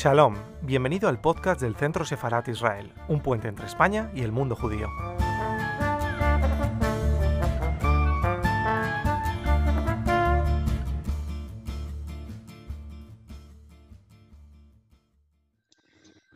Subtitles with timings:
[0.00, 4.54] Shalom, bienvenido al podcast del Centro Sefarat Israel, un puente entre España y el mundo
[4.54, 4.86] judío.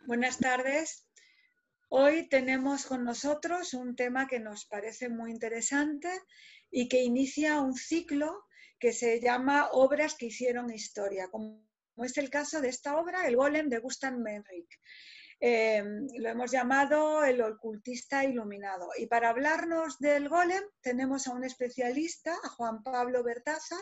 [0.07, 1.07] Buenas tardes.
[1.87, 6.09] Hoy tenemos con nosotros un tema que nos parece muy interesante
[6.69, 8.43] y que inicia un ciclo
[8.77, 11.29] que se llama Obras que hicieron historia,
[11.97, 14.79] es el caso de esta obra, El Golem de Gustav Menrich.
[15.45, 18.87] Em, lo hemos llamado el ocultista iluminado.
[18.97, 23.75] Y para hablarnos del golem tenemos a un especialista, a Juan Pablo Bertaza,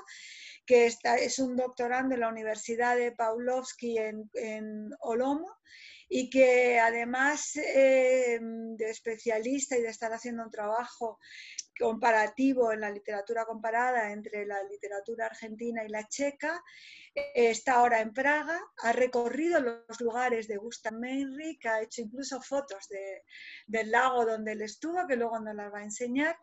[0.66, 5.56] que es un doctorando en la Universidad de Pawlowski en, en Olomo
[6.10, 11.20] y que además em, de especialista y de estar haciendo un trabajo
[11.78, 16.64] comparativo en la literatura comparada entre la literatura argentina y la checa,
[17.16, 22.42] eh, está ahora en Praga, ha recorrido los lugares de Gustav Meinrich, ha hecho incluso
[22.42, 22.88] fotos
[23.68, 26.38] del lago donde él estuvo, que luego nos las va a enseñar.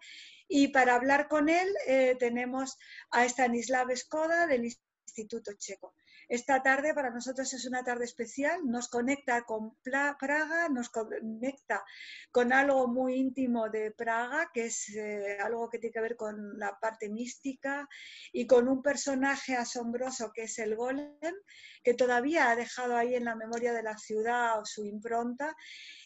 [0.49, 2.79] Y para hablar con él eh, tenemos
[3.11, 4.65] a Stanislav Skoda del
[5.06, 5.95] Instituto Checo.
[6.29, 11.83] Esta tarde para nosotros es una tarde especial, nos conecta con Praga, nos conecta
[12.31, 16.59] con algo muy íntimo de Praga, que es eh, algo que tiene que ver con
[16.59, 17.89] la parte mística
[18.31, 21.34] y con un personaje asombroso que es el golem,
[21.83, 25.56] que todavía ha dejado ahí en la memoria de la ciudad su impronta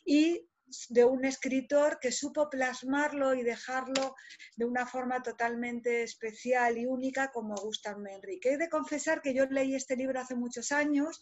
[0.04, 0.48] y
[0.88, 4.14] de un escritor que supo plasmarlo y dejarlo
[4.56, 8.44] de una forma totalmente especial y única como Gustav Menrich.
[8.46, 11.20] He de confesar que yo leí este libro hace muchos años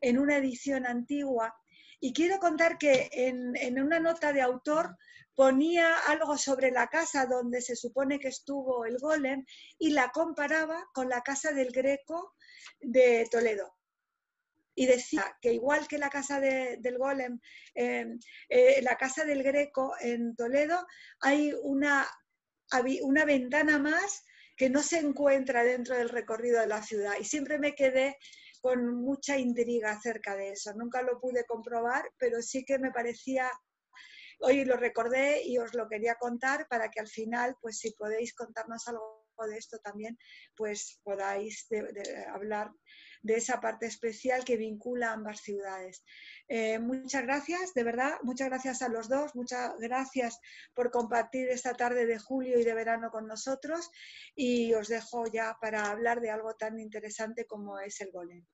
[0.00, 1.54] en una edición antigua
[2.00, 4.96] y quiero contar que en, en una nota de autor
[5.34, 9.44] ponía algo sobre la casa donde se supone que estuvo el golem
[9.78, 12.34] y la comparaba con la casa del Greco
[12.80, 13.79] de Toledo
[14.74, 17.38] y decía que igual que la casa del golem,
[17.74, 20.86] em, eh, la casa del Greco en Toledo,
[21.20, 22.06] hay una,
[23.02, 24.24] una ventana más
[24.56, 27.14] que no se encuentra dentro del recorrido de la ciudad.
[27.18, 28.16] Y siempre me quedé
[28.60, 30.72] con mucha intriga acerca de eso.
[30.74, 33.50] Nunca lo pude comprobar, pero sí que me parecía,
[34.40, 38.34] hoy lo recordé y os lo quería contar para que al final, pues si podéis
[38.34, 40.18] contarnos algo de esto también,
[40.56, 41.68] pues podáis
[42.32, 42.70] hablar
[43.22, 46.04] de esa parte especial que vincula ambas ciudades.
[46.48, 50.40] Eh, muchas gracias, de verdad, muchas gracias a los dos, muchas gracias
[50.74, 53.90] por compartir esta tarde de julio y de verano con nosotros
[54.34, 58.44] y os dejo ya para hablar de algo tan interesante como es el golem.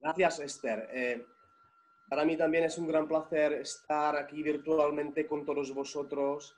[0.00, 0.88] Gracias, Esther.
[0.92, 1.24] Eh,
[2.08, 6.56] para mí también es un gran placer estar aquí virtualmente con todos vosotros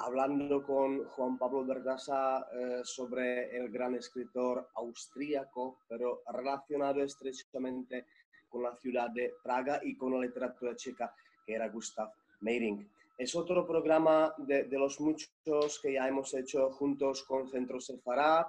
[0.00, 8.06] hablando con Juan Pablo Vergasa eh, sobre el gran escritor austríaco, pero relacionado estrechamente
[8.48, 12.86] con la ciudad de Praga y con la literatura checa, que era Gustav Meyrink.
[13.18, 18.46] Es otro programa de, los muchos que ya hemos hecho juntos con Centro Sefarad,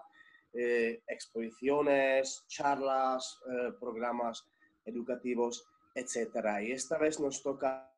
[0.53, 4.45] eh, exposiciones, charlas, eh, programas
[4.85, 6.61] educativos, etc.
[6.63, 7.91] Y esta vez nos toca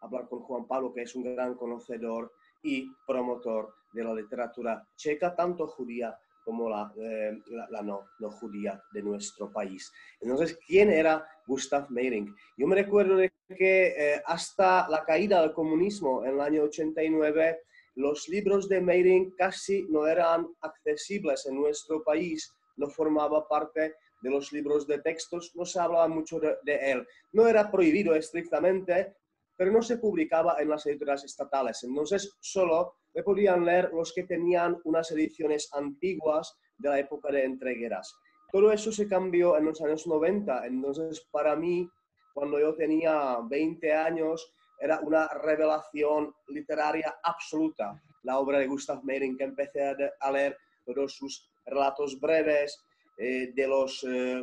[0.00, 5.34] hablar con Juan Pablo, que es un gran conocedor y promotor de la literatura checa,
[5.34, 7.38] tanto judía como la, eh,
[7.84, 9.92] no, judía de nuestro país.
[10.20, 12.34] Entonces, ¿quién era Gustav Meyrink?
[12.56, 17.60] Yo me recuerdo de que eh, hasta la caída del comunismo en el año 89,
[17.96, 24.30] los libros de Meyrink casi no eran accesibles en nuestro país, no formaba parte de
[24.30, 27.06] los libros de textos, no se hablaba mucho de él.
[27.32, 29.14] No era prohibido estrictamente,
[29.60, 31.84] pero no se publicaba en las editoriales estatales.
[31.84, 37.44] Entonces, solo me podían leer los que tenían unas ediciones antiguas de la época de
[37.44, 38.16] entregueras.
[38.50, 40.66] Todo eso se cambió en los años 90.
[40.66, 41.86] Entonces, para mí,
[42.32, 49.36] cuando yo tenía 20 años, era una revelación literaria absoluta la obra de Gustav Meyrink,
[49.36, 50.56] que empecé a leer
[50.86, 52.82] todos sus relatos breves,
[53.18, 54.42] eh, de los eh,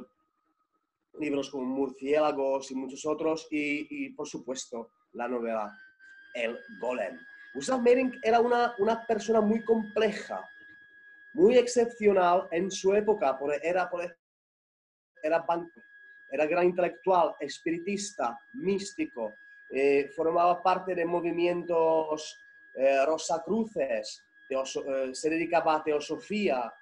[1.19, 5.77] libros como Murciélagos y muchos otros, y por supuesto la novela
[6.33, 7.19] El Golem.
[7.53, 10.47] Gustav Meyrink era una, una persona muy compleja,
[11.33, 13.89] muy excepcional en su época, era,
[15.23, 15.81] era banco,
[16.29, 19.33] era gran intelectual, espiritista, místico,
[19.69, 22.39] eh, formaba parte de movimientos
[22.73, 26.73] eh, rosacruces, eh, se dedicaba a teosofía,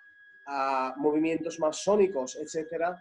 [0.46, 2.96] a movimientos masónicos, etc.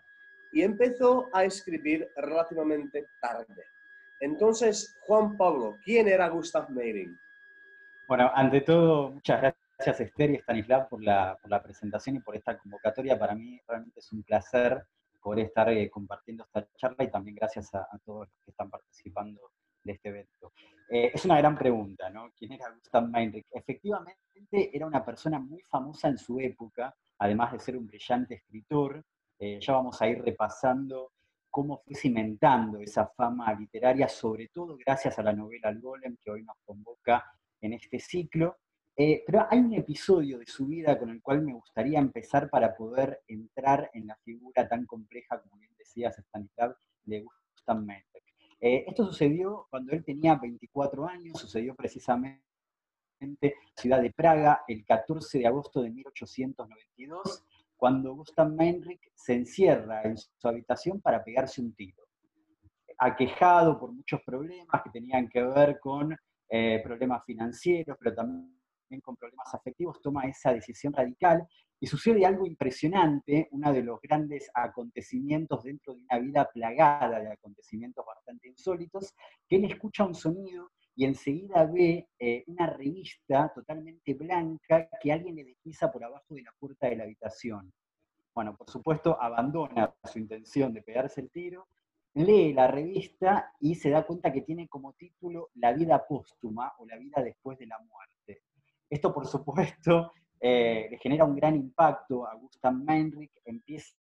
[0.53, 3.67] Y empezó a escribir relativamente tarde.
[4.21, 7.17] Entonces, Juan Pablo, ¿quién era Gustav Meyrink?
[8.07, 13.19] Bueno, ante todo, muchas gracias Esther y Stanislav por la, presentación y por esta convocatoria.
[13.19, 14.87] Para mí realmente es un placer
[15.21, 19.41] poder estar compartiendo esta charla y también gracias a, todos los que están participando
[19.83, 20.53] de este evento.
[20.89, 22.31] es una gran pregunta, ¿no?
[22.37, 23.47] ¿Quién era Gustav Meinrich?
[23.51, 29.03] Efectivamente, era una persona muy famosa en su época, además de ser un brillante escritor.
[29.39, 31.14] ya vamos a ir repasando
[31.55, 36.33] cómo fue cimentando esa fama literaria, sobre todo gracias a la novela El Golem, que
[36.33, 37.25] hoy nos convoca
[37.61, 38.57] en este ciclo.
[38.97, 42.75] Eh, pero hay un episodio de su vida con el cual me gustaría empezar para
[42.75, 46.75] poder entrar en la figura tan compleja, como bien decías, Stanislav,
[47.05, 48.25] de Gustav Mentek.
[48.61, 52.43] Eh, esto sucedió cuando él tenía 24 años, sucedió precisamente
[53.21, 57.45] en la ciudad de Praga el 14 de agosto de 1892
[57.77, 62.03] cuando Gustav Meinrich se encierra en su habitación para pegarse un tiro.
[62.99, 66.17] Aquejado por muchos problemas que tenían que ver con
[66.49, 68.55] eh, problemas financieros, pero también
[69.03, 71.47] con problemas afectivos, toma esa decisión radical
[71.81, 77.33] y sucede algo impresionante, uno de los grandes acontecimientos dentro de una vida plagada de
[77.33, 79.13] acontecimientos bastante insólitos,
[79.49, 85.37] que él escucha un sonido y enseguida ve eh, una revista totalmente blanca que alguien
[85.37, 87.73] le desliza por abajo de la puerta de la habitación.
[88.35, 91.69] Bueno, por supuesto, abandona su intención de pegarse el tiro,
[92.15, 96.87] lee la revista y se da cuenta que tiene como título La vida póstuma o
[96.87, 98.43] La vida después de la muerte.
[98.89, 103.95] Esto, por supuesto, eh, le genera un gran impacto a Gustav Meinrich, empieza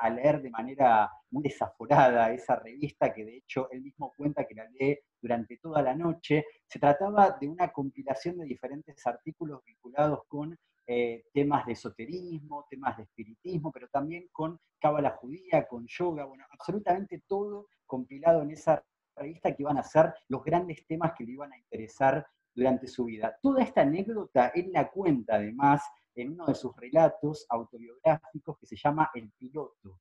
[0.00, 4.54] a leer de manera muy desaforada esa revista, que de hecho él mismo cuenta que
[4.54, 6.44] la lee durante toda la noche.
[6.68, 10.54] Se trataba de una compilación de diferentes artículos vinculados con
[10.86, 16.44] eh, temas de esoterismo, temas de espiritismo, pero también con cábala judía, con yoga, bueno,
[16.50, 18.84] absolutamente todo compilado en esa
[19.16, 23.06] revista que iban a ser los grandes temas que le iban a interesar durante su
[23.06, 23.34] vida.
[23.40, 25.82] Toda esta anécdota él la cuenta además
[26.14, 30.00] en uno de sus relatos autobiográficos que se llama El piloto.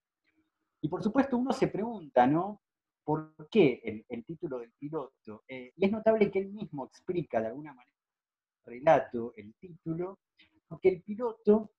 [0.82, 2.62] Y por supuesto uno se pregunta, ¿no?
[3.04, 5.44] ¿Por qué el, título del piloto?
[5.48, 7.98] Eh, y es notable que él mismo explica de alguna manera
[8.66, 10.20] el relato, el título,
[10.68, 11.72] porque el piloto,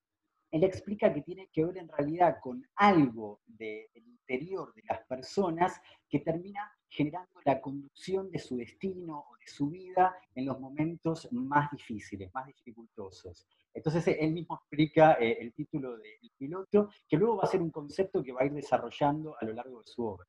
[0.50, 5.81] él explica que tiene que ver en realidad con algo del interior de las personas
[6.09, 11.29] que termina generando la conducción de su destino o de su vida en los momentos
[11.32, 13.49] más difíciles, más dificultosos.
[13.73, 17.71] Entonces él mismo explica eh, el título del piloto, que luego va a ser un
[17.71, 20.29] concepto que va a ir desarrollando a lo largo de su obra.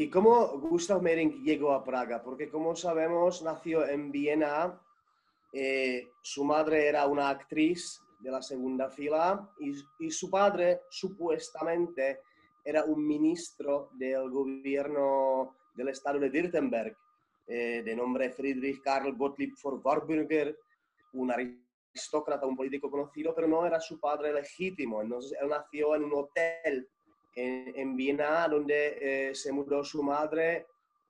[0.00, 2.22] ¿Y cómo Gustav Mering llegó a Praga?
[2.22, 4.80] Porque como sabemos, nació en Viena,
[5.52, 12.20] eh, su madre era una actriz de la segunda fila y, y su padre supuestamente
[12.64, 16.96] era un ministro del gobierno del estado de Württemberg.
[17.48, 20.56] Eh, de nombre Friedrich Karl Gottlieb von Warburger,
[21.14, 25.02] un aristócrata, un político conocido, pero no era su padre legítimo.
[25.02, 26.88] Entonces él nació en un hotel
[27.34, 30.66] en, Viena donde eh, se mudó su madre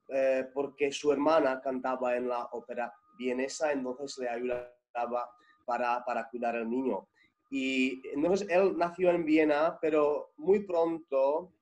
[0.08, 5.30] eh, porque su hermana cantaba en la ópera vienesa, entonces le ayudaba
[5.64, 7.08] para, para cuidar al niño.
[7.50, 11.52] Y entonces él nació en Viena, pero muy pronto,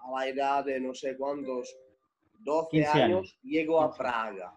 [0.00, 1.74] a la edad de no sé cuántos,
[2.40, 4.52] 12 años, llegó a Praga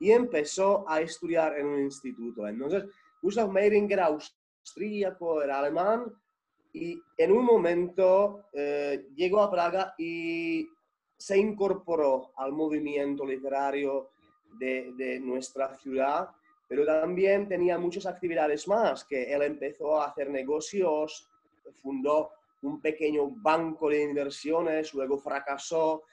[0.00, 2.46] y empezó a estudiar en un instituto.
[2.46, 2.84] Entonces,
[3.20, 6.12] Gustav Meiring era austríaco, era alemán,
[6.78, 10.68] y en un momento eh, llegó a Praga y
[11.16, 14.10] se incorporó al movimiento literario
[14.58, 16.30] de, nuestra ciudad,
[16.68, 21.28] pero también tenía muchas actividades más, que él empezó a hacer negocios,
[21.82, 22.30] fundó
[22.62, 26.04] un pequeño banco de inversiones, luego fracasó,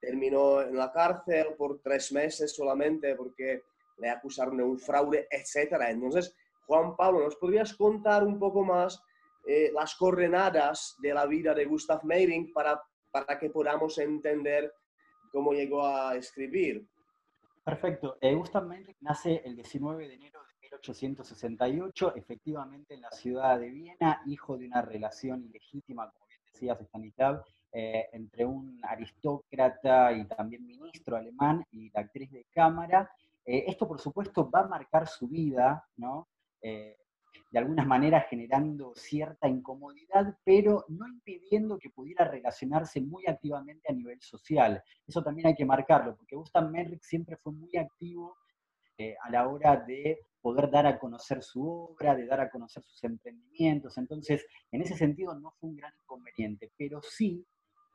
[0.00, 3.62] terminó en la cárcel por tres meses solamente porque
[3.98, 5.74] le acusaron de un fraude, etc.
[5.88, 6.34] Entonces,
[6.66, 9.02] Juan Pablo, ¿nos podrías contar un poco más
[9.46, 14.72] eh, las coordenadas de la vida de Gustav Meiring para, para que podamos entender
[15.30, 16.86] cómo llegó a escribir?
[17.64, 18.18] Perfecto.
[18.20, 23.70] Eh, Gustav Meiring nace el 19 de enero de 1868, efectivamente en la ciudad de
[23.70, 30.26] Viena, hijo de una relación ilegítima, como bien decías, Stanislav, eh, entre un aristócrata y
[30.26, 33.10] también ministro alemán y actriz de cámara.
[33.44, 36.28] Eh, esto, por supuesto, va a marcar su vida, ¿no?
[37.50, 43.94] De alguna manera generando cierta incomodidad, pero no impidiendo que pudiera relacionarse muy activamente a
[43.94, 44.82] nivel social.
[45.06, 48.36] Eso también hay que marcarlo, porque Gustav Merrick siempre fue muy activo
[49.22, 53.02] a la hora de poder dar a conocer su obra, de dar a conocer sus
[53.04, 53.96] emprendimientos.
[53.98, 57.46] Entonces, en ese sentido no fue un gran inconveniente, pero sí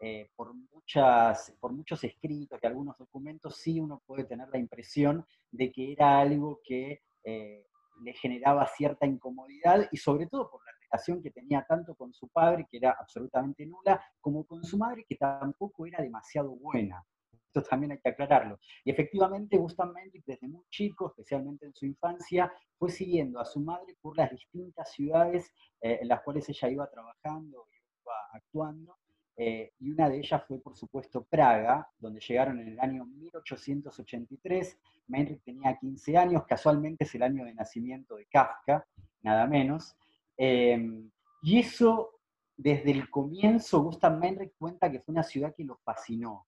[0.02, 5.26] eh, por, muchas, por muchos escritos y algunos documentos, sí uno puede tener la impresión
[5.52, 7.66] de que era algo que eh,
[8.02, 12.28] le generaba cierta incomodidad y sobre todo por la relación que tenía tanto con su
[12.30, 17.04] padre, que era absolutamente nula, como con su madre, que tampoco era demasiado buena.
[17.32, 18.60] Esto también hay que aclararlo.
[18.84, 23.96] Y efectivamente, Mendrick, desde muy chico, especialmente en su infancia, fue siguiendo a su madre
[24.02, 27.66] por las distintas ciudades eh, en las cuales ella iba trabajando
[28.06, 28.98] iba actuando.
[29.38, 34.80] Eh, y una de ellas fue, por supuesto, Praga, donde llegaron en el año 1883.
[35.08, 38.86] Mendrick tenía 15 años, casualmente es el año de nacimiento de Kafka,
[39.22, 39.96] nada menos.
[40.38, 41.12] Em,
[41.42, 42.20] y eso,
[42.56, 46.48] desde el comienzo, Gustav Mendrick cuenta que fue una ciudad que lo fascinó.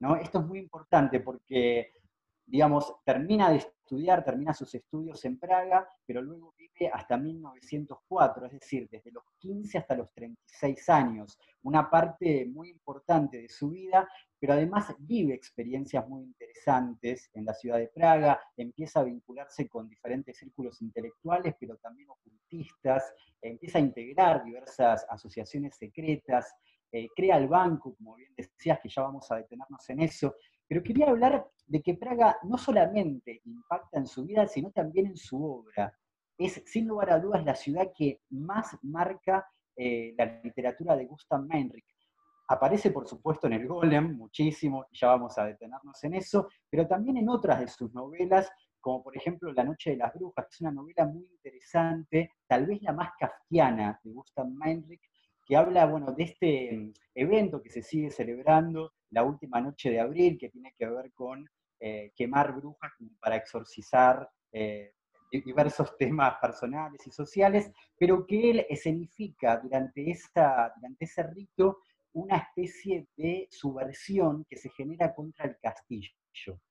[0.00, 0.16] ¿no?
[0.16, 1.92] Esto es muy importante porque
[2.46, 8.52] digamos, termina de estudiar, termina sus estudios en Praga, pero luego vive hasta 1904, es
[8.52, 14.08] decir, desde los 15 hasta los 36 años, una parte muy importante de su vida,
[14.38, 19.88] pero además vive experiencias muy interesantes en la ciudad de Praga, empieza a vincularse con
[19.88, 23.12] diferentes círculos intelectuales, pero también ocultistas,
[23.42, 26.54] empieza a integrar diversas asociaciones secretas,
[26.92, 30.36] eh, crea el banco, como bien decías, que ya vamos a detenernos en eso,
[30.68, 35.16] pero quería hablar de que Praga no solamente impacta en su vida, sino también en
[35.16, 35.96] su obra.
[36.38, 39.46] Es, sin lugar a dudas, la ciudad que más marca
[39.76, 41.84] eh, la literatura de Gustav Meinrich.
[42.48, 47.16] Aparece, por supuesto, en el Golem muchísimo, ya vamos a detenernos en eso, pero también
[47.16, 50.60] en otras de sus novelas, como por ejemplo La Noche de las Brujas, que es
[50.60, 55.02] una novela muy interesante, tal vez la más kafkiana de Gustav Meinrich,
[55.44, 59.98] que habla bueno, de este mm, evento que se sigue celebrando la última noche de
[59.98, 61.48] abril, que tiene que ver con
[61.80, 64.92] eh, quemar brujas para exorcizar eh,
[65.30, 71.78] diversos temas personales y sociales, pero que él escenifica durante, esta, durante ese rito
[72.12, 76.12] una especie de subversión que se genera contra el castillo.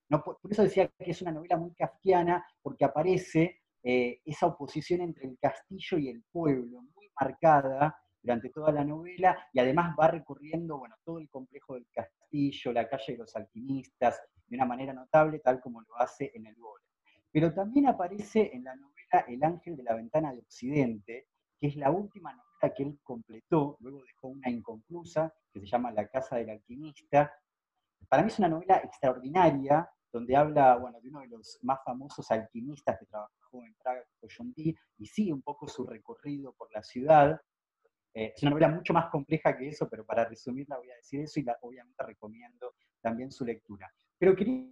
[0.09, 0.23] ¿no?
[0.23, 5.27] Por, eso decía que es una novela muy kafkiana, porque aparece eh, esa oposición entre
[5.27, 10.79] el castillo y el pueblo, muy marcada, durante toda la novela y además va recorriendo
[10.79, 15.39] bueno, todo el complejo del castillo, la calle de los alquimistas, de una manera notable,
[15.39, 16.87] tal como lo hace en el Golem.
[17.31, 21.27] Pero también aparece en la novela El ángel de la ventana de Occidente,
[21.59, 25.91] que es la última novela que él completó, luego dejó una inconclusa, que se llama
[25.91, 27.31] La casa del alquimista.
[28.09, 32.31] Para mí es una novela extraordinaria, donde habla bueno, de uno de los más famosos
[32.31, 34.03] alquimistas que trabajó en Praga,
[34.55, 37.39] Dee, y sigue un poco su recorrido por la ciudad,
[38.15, 41.19] eh, es una novela mucho más compleja que eso, pero para resumirla voy a decir
[41.19, 43.93] eso y la, obviamente recomiendo también su lectura.
[44.17, 44.63] Pero quería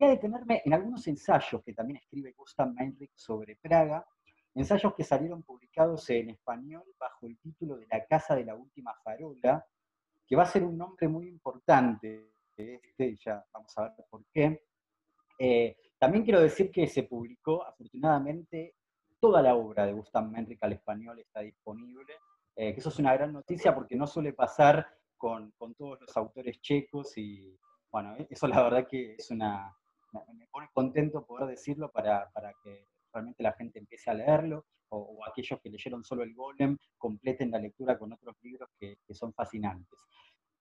[0.00, 4.04] detenerme en algunos ensayos que también escribe Gustav Meinrich sobre Praga,
[4.52, 8.92] ensayos que salieron publicados en español bajo el título de La Casa de la Última
[9.04, 9.64] Farola,
[10.26, 14.64] que va a ser un nombre muy importante, este, ya vamos a ver por qué.
[15.38, 18.74] Eh, también quiero decir que se publicó, afortunadamente,
[19.20, 22.14] toda la obra de Gustav Meinrich al español está disponible,
[22.60, 24.84] eh, que eso es una gran noticia porque no suele pasar
[25.16, 27.56] con, con, todos los autores checos y
[27.92, 29.72] bueno, e-, eso la verdad que es una,
[30.34, 35.24] me pone contento poder decirlo para, para que realmente la gente empiece a leerlo o,
[35.24, 39.96] aquellos que leyeron solo el Golem completen la lectura con otros libros que, son fascinantes.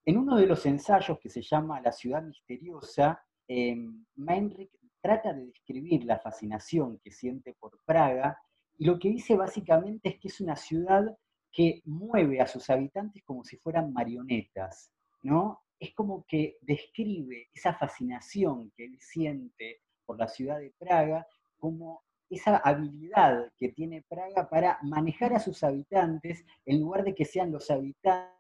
[0.06, 3.76] En uno de los ensayos que se llama La ciudad misteriosa, eh,
[4.18, 4.70] Meinrich
[5.02, 8.38] trata de describir la fascinación que siente por Praga
[8.78, 11.18] y lo que dice básicamente es que es una ciudad
[11.52, 14.92] que mueve a sus habitantes como si fueran marionetas,
[15.24, 15.62] ¿no?
[15.80, 21.28] Es como que describe esa fascinación que él siente por la ciudad de Praga
[21.58, 27.26] como esa habilidad que tiene Praga para manejar a sus habitantes en lugar de que
[27.26, 28.38] sean los habitantes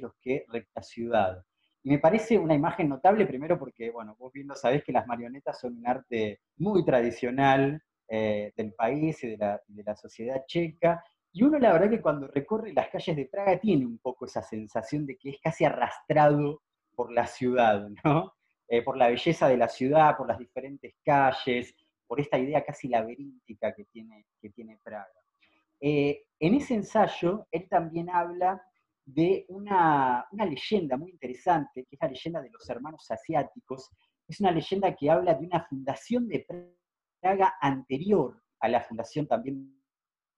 [0.00, 1.44] los que la ciudad.
[1.82, 5.06] Y me parece una imagen notable, primero porque, bueno, vos bien lo sabés que las
[5.06, 10.44] marionetas son un arte muy tradicional eh, del país y de la, de la sociedad
[10.46, 14.24] checa, y uno la verdad que cuando recorre las calles de Praga tiene un poco
[14.24, 16.62] esa sensación de que es casi arrastrado
[16.94, 18.34] por la ciudad, ¿no?
[18.68, 21.74] Eh, por la belleza de la ciudad, por las diferentes calles,
[22.06, 25.08] por esta idea casi laberíntica que tiene, que tiene Praga.
[25.80, 28.62] Eh, en ese ensayo, él también habla
[29.04, 33.90] de una, una, leyenda muy interesante, que es la leyenda de los hermanos asiáticos.
[34.28, 36.46] Es una leyenda que habla de una fundación de
[37.20, 39.79] Praga anterior a la fundación también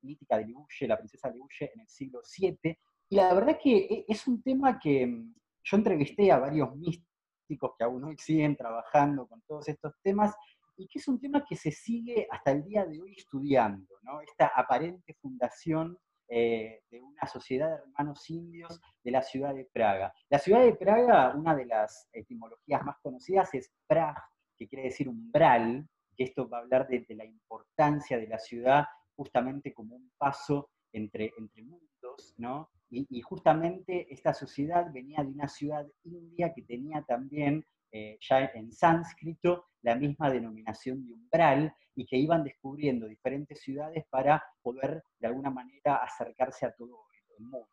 [0.02, 2.78] mítica de Libuye, la princesa Libuye, en el siglo VII.
[3.08, 7.72] Y la verdad que e, es un tema que mm, yo entrevisté a varios místicos
[7.76, 10.34] que aún hoy siguen trabajando con todos estos temas
[10.76, 14.20] y que es un tema que se sigue hasta el día de hoy estudiando, ¿no?
[14.20, 20.14] Esta aparente fundación eh, de una sociedad de hermanos indios de la ciudad de Praga.
[20.30, 24.16] La ciudad de Praga, una de las etimologías más conocidas es Prag,
[24.56, 28.86] que quiere decir umbral, que esto va a hablar de la importancia de la ciudad
[29.16, 32.70] justamente como un paso entre, entre mundos, ¿no?
[32.90, 38.70] Y, justamente esta sociedad venía de una ciudad india que tenía también, eh, ya en
[38.70, 45.26] sánscrito, la misma denominación de umbral y que iban descubriendo diferentes ciudades para poder de
[45.26, 47.06] alguna manera acercarse a todo
[47.38, 47.66] el mundo.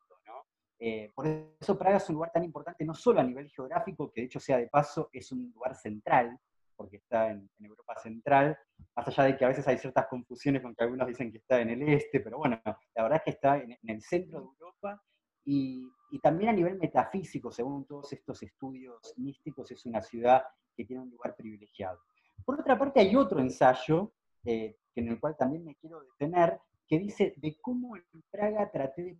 [0.82, 4.22] Eh, por eso Praga es un lugar tan importante, no solo a nivel geográfico, que
[4.22, 6.40] de hecho sea de paso, es un lugar central,
[6.76, 8.58] porque está en, Europa Central,
[8.96, 11.60] más allá de que a veces hay ciertas confusiones con que algunos dicen que está
[11.62, 15.02] en el este, pero bueno, la verdad es que está en, el centro de Europa
[15.46, 15.88] y,
[16.22, 20.44] también a nivel metafísico, según todos estos estudios místicos, es una ciudad
[20.76, 22.00] que tiene un lugar privilegiado.
[22.44, 24.12] Por otra parte, hay otro ensayo
[24.44, 29.04] eh, en el cual también me quiero detener, que dice de cómo en Praga traté
[29.04, 29.18] de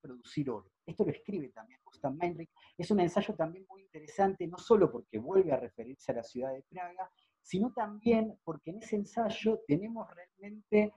[0.00, 0.70] producir oro.
[0.86, 2.50] Esto lo escribe también Gustav Meinrich.
[2.76, 6.52] Es un ensayo también muy interesante, no solo porque vuelve a referirse a la ciudad
[6.52, 7.10] de Praga,
[7.50, 10.94] sino también porque en ese ensayo tenemos realmente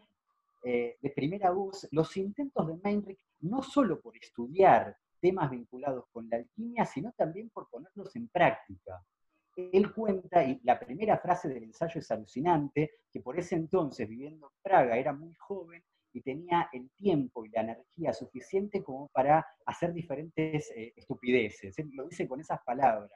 [0.63, 6.29] eh, de primera voz los intentos de Meinrich no solo por estudiar temas vinculados con
[6.29, 9.03] la alquimia, sino también por ponerlos en práctica.
[9.55, 14.45] Él cuenta, y la primera frase del ensayo es alucinante, que por ese entonces, viviendo
[14.45, 19.43] en Praga, era muy joven y tenía el tiempo y la energía suficiente como para
[19.65, 21.79] hacer diferentes eh, estupideces.
[21.79, 23.09] Él lo dice con esas palabras.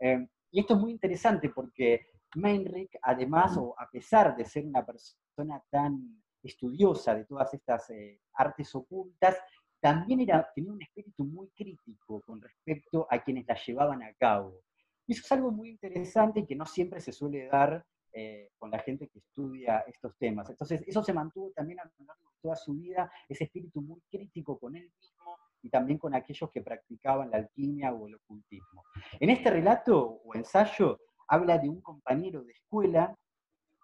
[0.00, 4.84] Em, y esto es muy interesante porque Meinrich, además, o a pesar de ser una
[4.84, 9.36] persona tan estudiosa de todas estas eh, artes ocultas,
[9.80, 14.62] también era, tenía un espíritu muy crítico con respecto a quienes la llevaban a cabo.
[15.06, 18.70] Y eso es algo muy interesante y que no siempre se suele dar eh, con
[18.70, 20.50] la gente que estudia estos temas.
[20.50, 24.00] Entonces, eso se mantuvo también a lo largo de toda su vida, ese espíritu muy
[24.10, 28.84] crítico con él mismo y también con aquellos que practicaban la alquimia o el ocultismo.
[29.20, 33.14] En este relato o ensayo habla de un compañero de escuela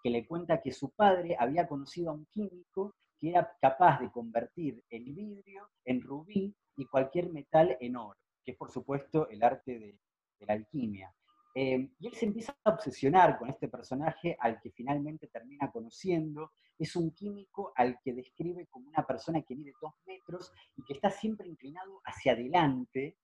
[0.03, 4.11] que le cuenta que su padre había conocido a un químico que era capaz de
[4.11, 9.41] convertir el vidrio en rubí y cualquier metal en oro, que es por supuesto el
[9.43, 11.13] arte de la alquimia.
[11.57, 16.51] Em, y él se empieza a obsesionar con este personaje al que finalmente termina conociendo.
[16.77, 20.93] Es un químico al que describe como una persona que mide dos metros y que
[20.93, 23.15] está siempre inclinado hacia adelante,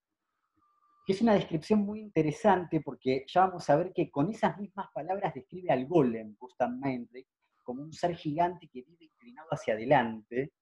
[1.12, 4.88] que es una descripción muy interesante porque ya vamos a ver que con esas mismas
[4.94, 7.28] palabras describe al golem, Gustav Meinrich,
[7.64, 10.54] como un ser gigante que vive inclinado hacia adelante.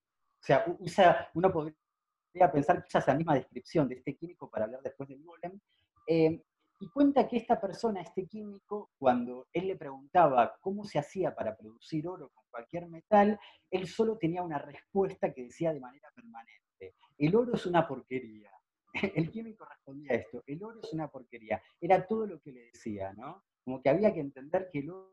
[0.41, 4.65] O sea, usa, uno podría pensar que usa esa misma descripción de este químico para
[4.65, 5.59] hablar después del golem.
[6.07, 6.41] Em,
[6.79, 11.55] y cuenta que esta persona, este químico, cuando él le preguntaba cómo se hacía para
[11.55, 16.95] producir oro con cualquier metal, él solo tenía una respuesta que decía de manera permanente,
[17.19, 18.49] el oro es una porquería.
[19.15, 21.61] El químico respondía esto, el oro es una porquería.
[21.79, 23.43] Era todo lo que le decía, ¿no?
[23.63, 25.11] Como que había que entender que el oro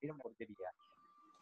[0.00, 0.70] era una porquería.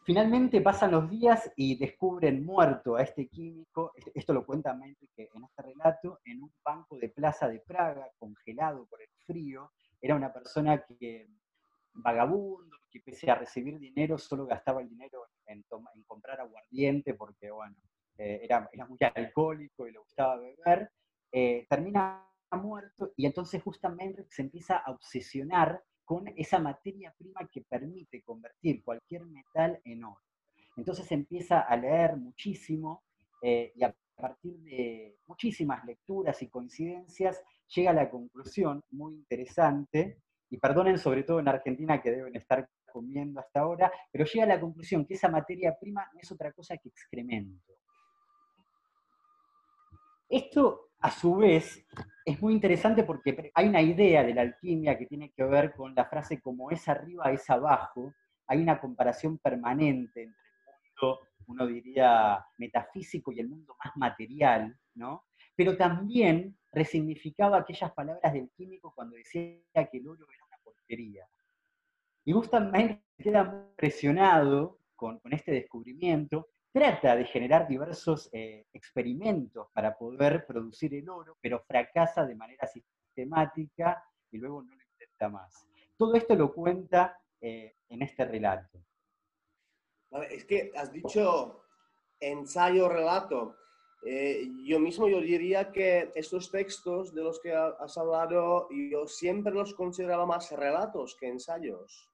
[0.05, 4.77] Finalmente pasan los días y descubren muerto a este químico, esto lo cuenta
[5.15, 9.71] que en este relato, en un banco de plaza de Praga, congelado por el frío.
[9.99, 11.27] Era una persona que,
[11.95, 15.65] vagabundo, que pese a recibir dinero, solo gastaba el dinero en,
[16.05, 17.75] comprar aguardiente porque, bueno,
[18.19, 20.91] eh, era, muy alcohólico y le gustaba beber.
[21.37, 27.61] Eh, termina muerto y entonces justamente se empieza a obsesionar con esa materia prima que
[27.61, 30.21] permite convertir cualquier metal en oro.
[30.77, 33.03] Entonces empieza a leer muchísimo
[33.41, 40.21] eh, y a partir de muchísimas lecturas y coincidencias llega a la conclusión muy interesante,
[40.49, 44.47] y perdonen sobre todo en Argentina que deben estar comiendo hasta ahora, pero llega a
[44.55, 47.73] la conclusión que esa materia prima no es otra cosa que excremento.
[50.29, 51.85] Esto, a su vez,
[52.25, 55.93] es muy interesante porque hay una idea de la alquimia que tiene que ver con
[55.93, 58.11] la frase como es arriba, es abajo.
[58.47, 64.75] Hay una comparación permanente entre el mundo, uno diría, metafísico y el mundo más material,
[64.95, 65.25] ¿no?
[65.55, 71.27] Pero también resignificaba aquellas palabras del químico cuando decía que el oro era una porquería.
[72.25, 79.97] Y Gustav Mahler queda impresionado con este descubrimiento trata de generar diversos eh, experimentos para
[79.97, 85.65] poder producir el oro, pero fracasa de manera sistemática y luego no lo intenta más.
[85.95, 88.77] Todo esto lo cuenta eh, en este relato.
[90.29, 91.63] Es que has dicho
[92.19, 93.55] ensayo-relato.
[94.05, 99.53] Eh, yo mismo yo diría que estos textos de los que has hablado, yo siempre
[99.53, 102.11] los consideraba más relatos que ensayos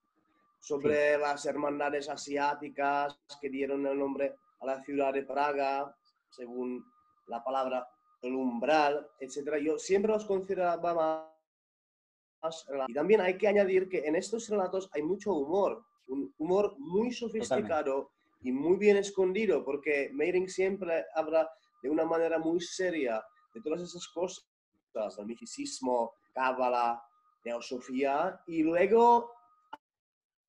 [0.60, 5.95] sobre las hermandades asiáticas que dieron el nombre a la ciudad de Praga,
[6.30, 6.84] según
[7.28, 7.88] la palabra
[8.21, 9.58] el umbral, etc.
[9.63, 11.28] Yo siempre los consideraba
[12.41, 16.76] más, Y también hay que añadir que en estos relatos hay mucho humor, un humor
[16.78, 21.50] muy sofisticado y muy bien escondido, porque Meiring siempre habla
[21.84, 24.43] de una manera muy seria de todas esas cosas,
[25.17, 27.04] el misticismo, cábala,
[27.43, 29.32] teosofía, y luego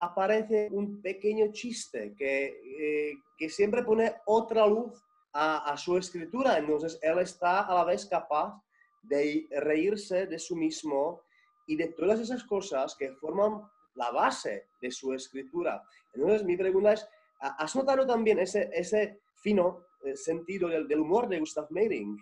[0.03, 5.01] aparece un pequeño chiste que, eh, que siempre pone otra luz
[5.33, 6.59] a, su escritura.
[6.59, 8.61] Entonces, él está a la vez capaz
[9.03, 11.23] de reírse de su mismo
[11.67, 13.63] y de todas esas cosas que forman
[13.95, 15.83] la base de su escritura.
[16.13, 21.29] Entonces, mi pregunta es, ¿has notado también ese, ese fino eh, sentido del, del, humor
[21.29, 22.19] de Gustav Meiring?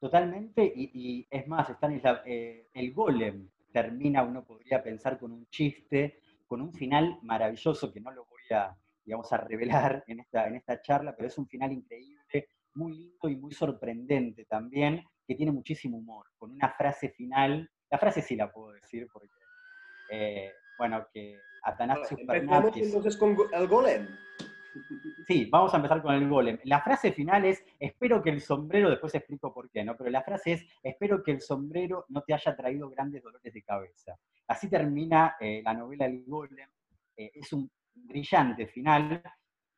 [0.00, 6.20] Totalmente, y, es más, Stanislav, eh, el golem termina, uno podría pensar, con un chiste,
[6.46, 10.56] con un final maravilloso que no lo voy a, digamos, a revelar en esta, en
[10.56, 12.18] esta charla, pero es un final increíble,
[12.74, 17.98] muy lindo y muy sorprendente también, que tiene muchísimo humor, con una frase final, la
[17.98, 19.28] frase sí la puedo decir porque,
[20.10, 24.06] eh, bueno, que Atanasius Empezamos entonces con el golem.
[25.26, 26.58] Sí, vamos a empezar con el golem.
[26.64, 29.96] La frase final es, espero que el sombrero, después explico por qué, ¿no?
[29.96, 33.62] Pero la frase es, espero que el sombrero no te haya traído grandes dolores de
[33.62, 34.18] cabeza.
[34.46, 36.68] Así termina eh, la novela El golem.
[37.16, 39.22] Eh, es un brillante final.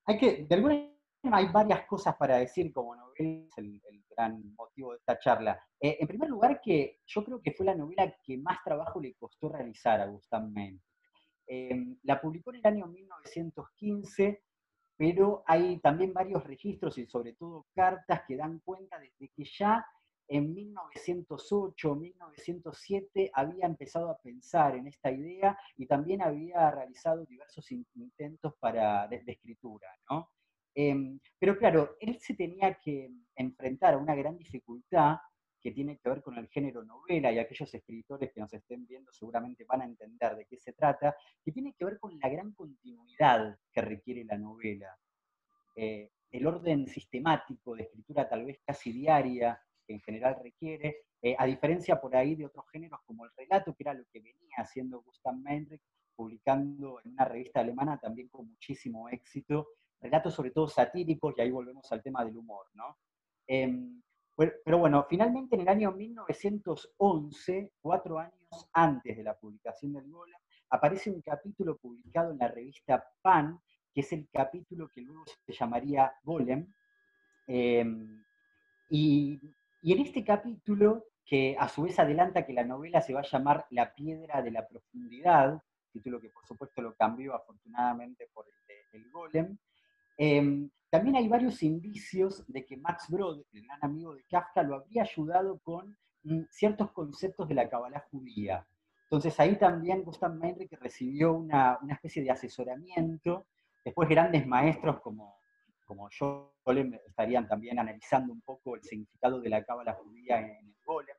[0.04, 0.96] Hay que, de alguna manera,
[1.32, 5.58] hay varias cosas para decir como novela, es el, gran motivo de esta charla.
[5.80, 9.14] Eh, en primer lugar, que yo creo que fue la novela que más trabajo le
[9.14, 10.84] costó realizar a Gustav Mendes.
[12.02, 14.42] la publicó en el año 1915
[15.00, 19.82] pero hay también varios registros y sobre todo cartas que dan cuenta desde que ya
[20.28, 27.72] en 1908, 1907 había empezado a pensar en esta idea y también había realizado diversos
[27.72, 29.88] intentos para, de, escritura.
[30.10, 30.28] ¿no?
[30.74, 35.16] Em, pero claro, él se tenía que enfrentar a una gran dificultad
[35.60, 39.12] que tiene que ver con el género novela, y aquellos escritores que nos estén viendo
[39.12, 42.52] seguramente van a entender de qué se trata, que tiene que ver con la gran
[42.52, 44.96] continuidad que requiere la novela.
[45.76, 51.34] Eh, el orden sistemático de escritura tal vez casi diaria que en general requiere, eh,
[51.38, 54.56] a diferencia por ahí de otros géneros como el relato, que era lo que venía
[54.56, 55.82] haciendo Gustav Meinrich,
[56.14, 59.68] publicando en una revista alemana también con muchísimo éxito,
[60.00, 62.98] relatos sobre todo satíricos, y ahí volvemos al tema del humor, ¿no?
[63.46, 64.00] Em,
[64.64, 70.38] pero bueno, finalmente en el año 1911, cuatro años antes de la publicación del Golem,
[70.70, 73.60] aparece un capítulo publicado en la revista Pan,
[73.92, 76.72] que es el capítulo que luego se llamaría Golem.
[77.46, 78.24] Em,
[78.88, 79.40] y,
[79.82, 83.30] y, en este capítulo, que a su vez adelanta que la novela se va a
[83.30, 85.60] llamar La piedra de la profundidad,
[85.92, 88.60] título que por supuesto lo cambió afortunadamente por el
[88.92, 89.56] el Golem,
[90.16, 94.74] em, también hay varios indicios de que Max Brod, el gran amigo de Kafka, lo
[94.74, 98.66] habría ayudado con mm, ciertos conceptos de la Kabbalah judía.
[99.04, 103.46] Entonces ahí también Gustav Meinrich recibió una, una, especie de asesoramiento.
[103.84, 105.38] Después grandes maestros como,
[105.86, 106.08] como
[106.64, 111.16] Golem estarían también analizando un poco el significado de la Kabbalah judía en, el Golem.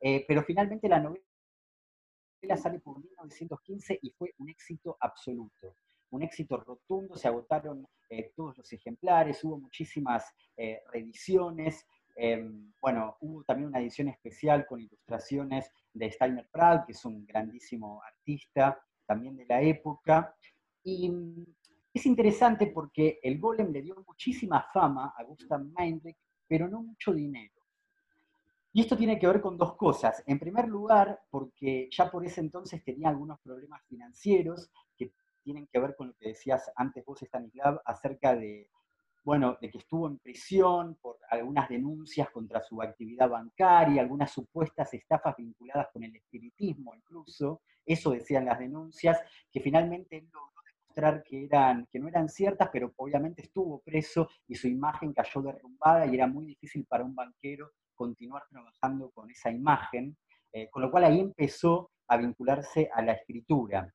[0.00, 1.22] Eh, pero finalmente la novela
[2.56, 5.76] sale por 1915 y fue un éxito absoluto
[6.14, 10.24] un éxito rotundo, se agotaron eh, todos los ejemplares, hubo muchísimas
[10.56, 16.92] eh, reediciones, em, bueno, hubo también una edición especial con ilustraciones de Steiner Pratt, que
[16.92, 20.34] es un grandísimo artista también de la época,
[20.84, 21.44] y mm,
[21.92, 27.12] es interesante porque el Golem le dio muchísima fama a Gustav Meinrich, pero no mucho
[27.12, 27.54] dinero.
[28.72, 30.22] Y esto tiene que ver con dos cosas.
[30.26, 35.12] En primer lugar, porque ya por ese entonces tenía algunos problemas financieros que
[35.44, 38.70] tienen que ver con lo que decías antes vos, Stanislav, acerca de,
[39.22, 44.92] bueno, de que estuvo en prisión por algunas denuncias contra su actividad bancaria, algunas supuestas
[44.94, 49.20] estafas vinculadas con el espiritismo incluso, eso decían las denuncias,
[49.52, 54.28] que finalmente él logró demostrar que, eran, que no eran ciertas, pero obviamente estuvo preso
[54.46, 59.30] y su imagen cayó derrumbada y era muy difícil para un banquero continuar trabajando con
[59.30, 60.16] esa imagen,
[60.52, 63.92] eh, con lo cual ahí empezó a vincularse a la escritura.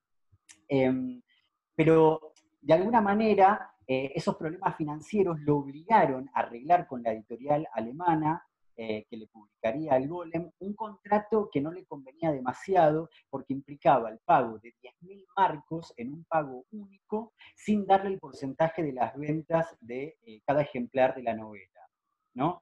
[0.67, 1.21] Em,
[1.79, 7.65] pero de alguna manera eh, esos problemas financieros lo obligaron a arreglar con la editorial
[7.71, 13.53] alemana eh, que le publicaría al Golem un contrato que no le convenía demasiado porque
[13.53, 18.91] implicaba el pago de 10.000 marcos en un pago único sin darle el porcentaje de
[18.91, 21.87] las ventas de eh, cada ejemplar de la novela.
[22.33, 22.61] ¿no?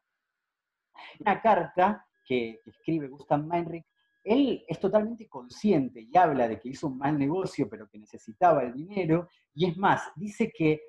[1.21, 3.87] Una carta que, que escribe Gustav Meinrich
[4.27, 8.63] él es totalmente consciente y habla de que hizo un mal negocio, pero que necesitaba
[8.63, 10.81] el dinero, y es más, dice que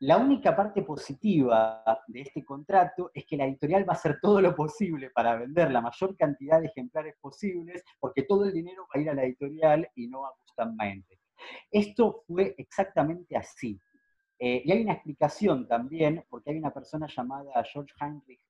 [0.00, 4.40] la única parte positiva de este contrato es que la editorial va a hacer todo
[4.40, 8.98] lo posible para vender la mayor cantidad de ejemplares posibles, porque todo el dinero va
[8.98, 10.32] a ir a la editorial y no a
[10.64, 11.20] Meinrich.
[11.70, 13.78] Esto fue exactamente así.
[14.38, 18.40] Eh, y hay una explicación también, porque hay una persona llamada George Heinrich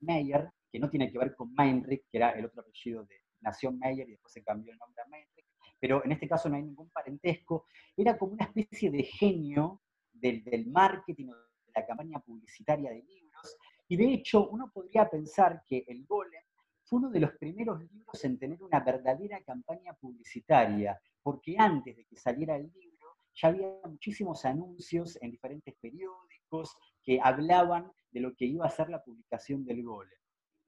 [0.00, 3.78] Meyer, que no tiene que ver con Meinrich, que era el otro apellido de Nación
[3.78, 5.46] Meyer y después se cambió el nombre a Meinrich,
[5.78, 10.44] pero en este caso no hay ningún parentesco, era como una especie de genio del,
[10.44, 13.56] del marketing o de la campaña publicitaria de libros,
[13.88, 16.42] y de hecho uno podría pensar que el Golem
[16.84, 22.04] fue uno de los primeros libros en tener una verdadera campaña publicitaria, porque antes de
[22.04, 22.90] que saliera el libro
[23.34, 28.90] ya había muchísimos anuncios en diferentes periódicos que hablaban de lo que iba a ser
[28.90, 30.19] la publicación del Golem.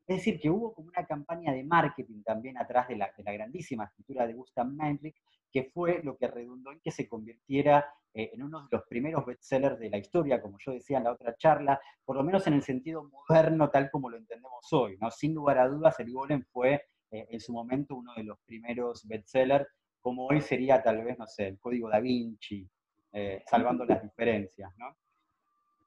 [0.07, 4.27] Es decir, que hubo como una campaña de marketing también atrás de la, grandísima escritura
[4.27, 5.17] de Gustav Meinrich,
[5.51, 9.25] que fue lo que redundó en que se convirtiera eh, en uno de los primeros
[9.25, 12.55] bestsellers de la historia, como yo decía en la otra charla, por lo menos en
[12.55, 14.97] el sentido moderno tal como lo entendemos hoy.
[15.01, 15.11] ¿no?
[15.11, 19.07] Sin lugar a dudas, el Golem fue eh, en su momento uno de los primeros
[19.07, 19.67] bestsellers,
[20.01, 22.69] como hoy sería tal vez, no sé, el Código da Vinci,
[23.12, 24.97] eh, salvando las diferencias, ¿no?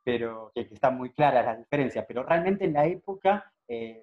[0.03, 3.51] Pero que, están muy claras las diferencias, pero realmente en la época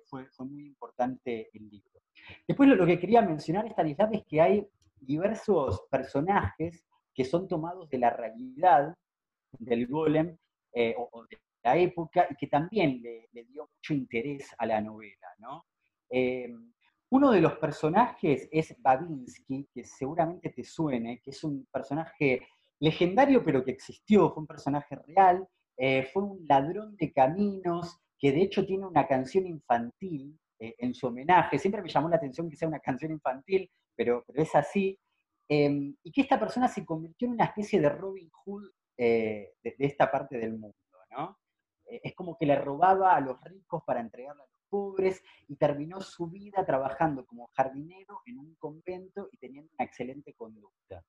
[0.07, 2.01] fue, fue, muy importante el libro.
[2.47, 4.67] Después lo, que quería mencionar, Stanislav, es que hay
[5.01, 8.95] diversos personajes que son tomados de la realidad
[9.59, 10.37] del golem
[10.73, 15.29] eh, o, de la época y que también le, dio mucho interés a la novela.
[15.39, 15.67] ¿no?
[16.11, 16.53] Eh,
[17.11, 22.47] uno de los personajes es Babinski, que seguramente te suene, que es un personaje
[22.81, 25.47] legendario pero que existió, fue un personaje real,
[25.77, 31.09] eh, fue un ladrón de caminos, que de hecho tiene una canción infantil en su
[31.09, 31.59] homenaje.
[31.59, 34.97] Siempre me llamó la atención que sea una canción infantil, pero, pero es así.
[35.49, 39.75] Em, y que esta persona se convirtió en una especie de Robin Hood eh, de,
[39.81, 40.77] esta parte del mundo,
[41.11, 41.39] ¿no?
[41.85, 45.57] Eh, es como que le robaba a los ricos para entregarle a los pobres y
[45.57, 51.05] terminó su vida trabajando como jardinero en un convento y teniendo una excelente conducta.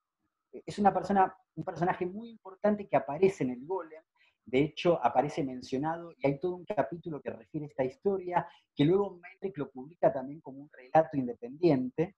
[0.51, 4.03] Eh, es una persona, un personaje muy importante que aparece en el Golem,
[4.45, 8.85] de hecho, aparece mencionado y hay todo un capítulo que refiere a esta historia, que
[8.85, 12.15] luego Mendrick lo publica también como un relato independiente,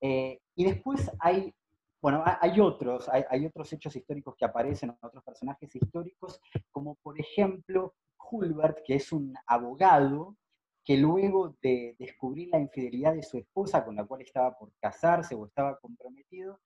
[0.00, 1.54] eh, y después hay,
[2.00, 7.94] bueno, hay otros, hay, otros hechos históricos que aparecen, otros personajes históricos, como por ejemplo
[8.30, 10.36] Hulbert, que es un abogado
[10.84, 15.34] que luego de descubrir la infidelidad de su esposa, con la cual estaba por casarse
[15.34, 16.60] o estaba comprometido,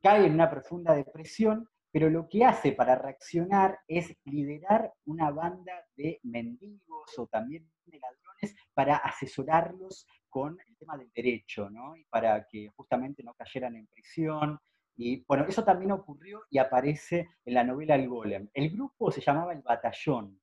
[0.00, 5.72] cae en una profunda depresión, pero lo que hace para reaccionar es liderar una banda
[5.96, 11.96] de mendigos o también de ladrones para asesorarlos con el tema del derecho, ¿no?
[11.96, 14.58] Y para que justamente no cayeran en prisión.
[14.96, 18.48] Y bueno, eso también ocurrió y aparece en la novela El Golem.
[18.52, 20.38] El grupo se llamaba El Batallón.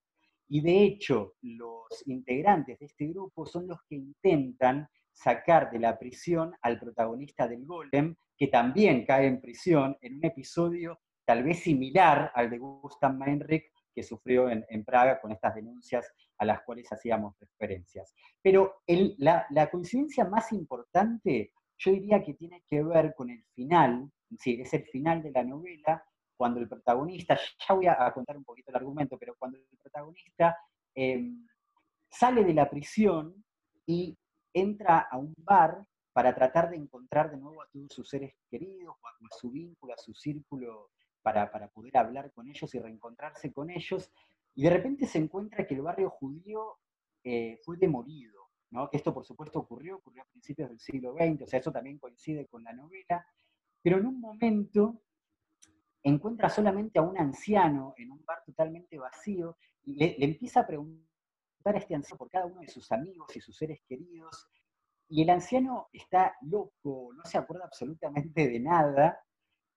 [0.47, 5.97] Y de hecho, los integrantes de este grupo son los que intentan sacar de la
[5.97, 11.59] prisión al protagonista del Golem, que también cae en prisión en un episodio tal vez
[11.59, 16.91] similar al de Gustav Meinrich, que sufrió en, Praga con estas denuncias a las cuales
[16.91, 18.13] hacíamos referencias.
[18.41, 18.81] Pero
[19.17, 24.73] la, coincidencia más importante, yo diría que tiene que ver con el final, sí, es
[24.73, 26.03] el final de la novela,
[26.37, 30.57] cuando el protagonista, ya voy a, contar un poquito el argumento, pero cuando el protagonista
[30.93, 31.47] em,
[32.09, 33.45] sale de la prisión
[33.85, 34.17] y
[34.53, 38.95] entra a un bar para tratar de encontrar de nuevo a todos sus seres queridos,
[39.03, 40.91] a su vínculo, a su círculo,
[41.25, 44.11] para, poder hablar con ellos y reencontrarse con ellos,
[44.53, 46.77] y de repente se encuentra que el barrio judío
[47.23, 48.87] eh, fue demolido, ¿no?
[48.91, 51.97] que esto por supuesto ocurrió, ocurrió a principios del siglo XX, o sea, eso también
[51.97, 53.25] coincide con la novela,
[53.81, 55.01] pero en un momento
[56.03, 61.73] encuentra solamente a un anciano en un bar totalmente vacío y le, empieza a preguntar
[61.73, 64.47] a este anciano por cada uno de sus amigos y sus seres queridos,
[65.09, 69.19] y el anciano está loco, no se acuerda absolutamente de nada,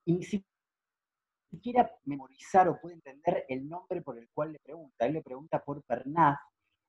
[0.04, 0.57] y ni siquiera
[1.48, 5.06] siquiera memorizar o puede entender el nombre por el cual le pregunta.
[5.06, 6.38] Él le pregunta por Pernaz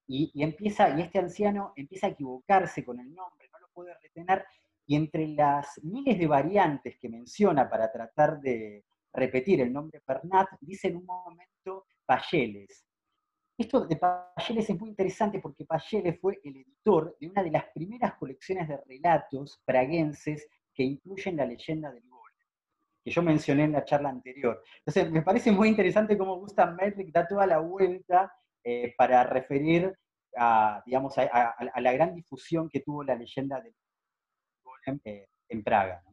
[0.08, 4.46] y, empieza, y este anciano empieza a equivocarse con el nombre, no lo puede retener,
[4.88, 10.48] y entre las miles de variantes que menciona para tratar de repetir el nombre Pernaz,
[10.62, 12.86] dice en un momento Payeles.
[13.56, 17.66] Esto de Payeles es muy interesante porque Payeles fue el editor de una de las
[17.74, 22.06] primeras colecciones de relatos praguenses que incluyen la leyenda del
[23.10, 24.62] que yo mencioné en la charla anterior.
[24.86, 28.32] Entonces, me parece muy interesante cómo Gustav Metric da toda la vuelta
[28.64, 29.92] eh, para referir
[30.38, 33.74] a, digamos, a, la gran difusión que tuvo la leyenda del
[34.64, 36.04] golem eh, en Praga.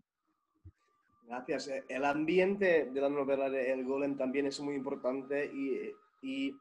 [1.25, 1.69] Gracias.
[1.69, 6.57] Eh, el ambiente de la novela de El Golem también es muy importante y, y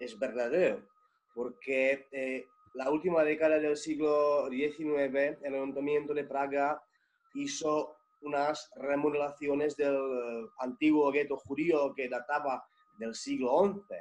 [0.00, 0.88] es verdadero,
[1.34, 2.06] porque
[2.74, 6.82] la última década del siglo XIX, el Ayuntamiento de Praga
[7.34, 12.64] hizo unas remodelaciones del antiguo gueto judío que databa
[12.98, 13.96] del siglo XI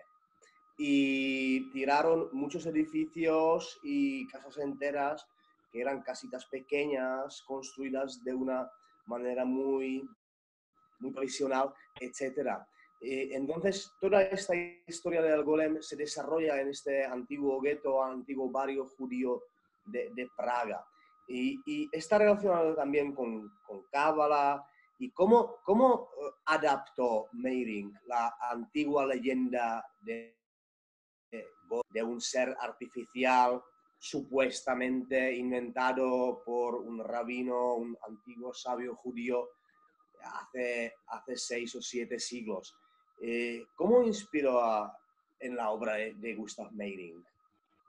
[0.78, 5.26] y tiraron muchos edificios y casas enteras
[5.72, 8.70] que eran casitas pequeñas, construidas de una
[9.08, 10.08] manera muy,
[11.00, 12.60] muy tradicional, etc.
[13.02, 18.86] Eh, entonces, toda esta historia del golem se desarrolla en este antiguo gueto, antiguo barrio
[18.86, 19.44] judío
[19.86, 20.86] de, Praga.
[21.28, 23.84] Y, está relacionado también con, con.
[25.00, 30.36] ¿Y cómo, cómo eh, adaptó Meiring la antigua leyenda de,
[31.90, 33.62] de un ser artificial
[34.00, 39.50] supuestamente inventado por un rabino, un antiguo sabio judío
[40.24, 42.76] hace, hace seis o siete siglos.
[43.22, 44.62] Eh, ¿Cómo inspiró
[45.40, 47.26] en la obra de, Gustav Meiring?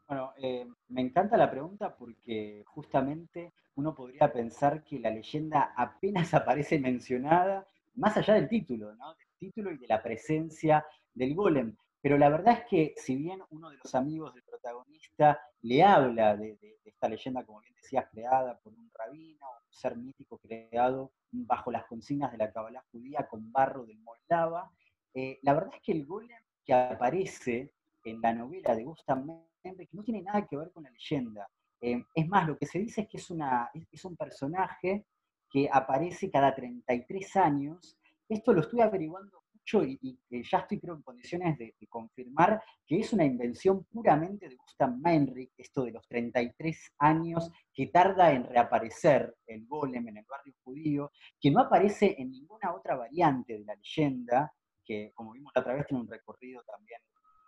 [0.08, 6.32] Bueno, eh, me encanta la pregunta porque justamente uno podría pensar que la leyenda apenas
[6.34, 9.14] aparece mencionada, más allá del título, ¿no?
[9.14, 11.76] Del título y de la presencia del golem.
[12.00, 16.36] Pero la verdad es que si bien uno de los amigos del protagonista le habla
[16.36, 21.70] de, esta leyenda, como bien decías, creada por un rabino, un ser mítico creado bajo
[21.70, 24.70] las consignas de la Kabbalah judía con barro del Moldava,
[25.12, 29.22] eh, la verdad es que el golem que aparece en la novela de Gustav
[29.68, 31.48] Menrich no tiene nada que ver con la leyenda.
[31.80, 35.06] Eh, es más, lo que se dice es que es, una, es un personaje
[35.50, 37.98] que aparece cada 33 años.
[38.28, 39.38] Esto lo estoy averiguando
[39.72, 40.18] y,
[40.50, 45.52] ya estoy creo en condiciones de, confirmar que es una invención puramente de Gustav Meinrich,
[45.56, 51.12] esto de los 33 años que tarda en reaparecer el golem en el barrio judío,
[51.40, 54.52] que no aparece en ninguna otra variante de la leyenda,
[54.84, 57.00] que como vimos la otra vez tiene un recorrido también,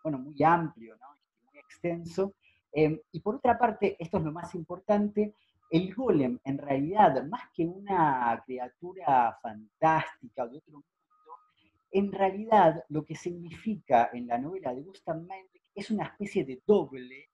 [0.02, 1.16] bueno, muy amplio, ¿no?
[1.70, 2.34] Extenso.
[2.72, 5.34] Em, y por otra parte, esto es lo más importante,
[5.70, 10.84] el golem en realidad, más que una criatura fantástica o de otro
[11.92, 16.62] en realidad, lo que significa en la novela de Gustav Meyrink es una especie de
[16.64, 17.30] doble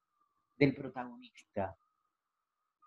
[0.57, 1.77] del protagonista,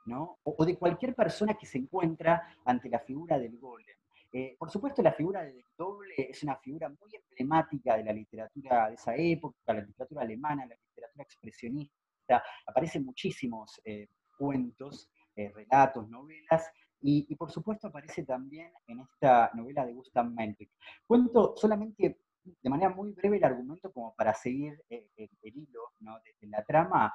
[0.05, 0.39] ¿no?
[0.43, 3.98] O, de cualquier persona que se encuentra ante la figura del golem.
[4.31, 8.89] Eh, por supuesto, la figura del doble es una figura muy emblemática de la literatura
[8.89, 12.43] de esa época, la literatura alemana, la literatura expresionista.
[12.67, 16.69] Aparecen muchísimos eh, cuentos, eh, relatos, novelas,
[17.01, 20.69] y, por supuesto aparece también en esta novela de Gustav Meyrink.
[21.07, 25.09] Cuento solamente de manera muy breve el argumento como para seguir el,
[25.41, 25.93] hilo
[26.41, 27.13] de, la trama.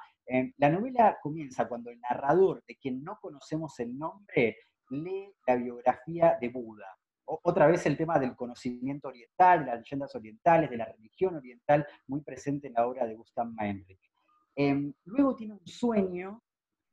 [0.57, 4.57] La novela comienza cuando el narrador, de quien no conocemos el nombre,
[4.89, 6.97] lee la biografía de Buda.
[7.25, 11.85] Otra vez el tema del conocimiento oriental, de las leyendas orientales, de la religión oriental,
[12.07, 13.99] muy presente en la obra de Gustav Meyrink.
[14.55, 16.41] Eh, luego tiene un sueño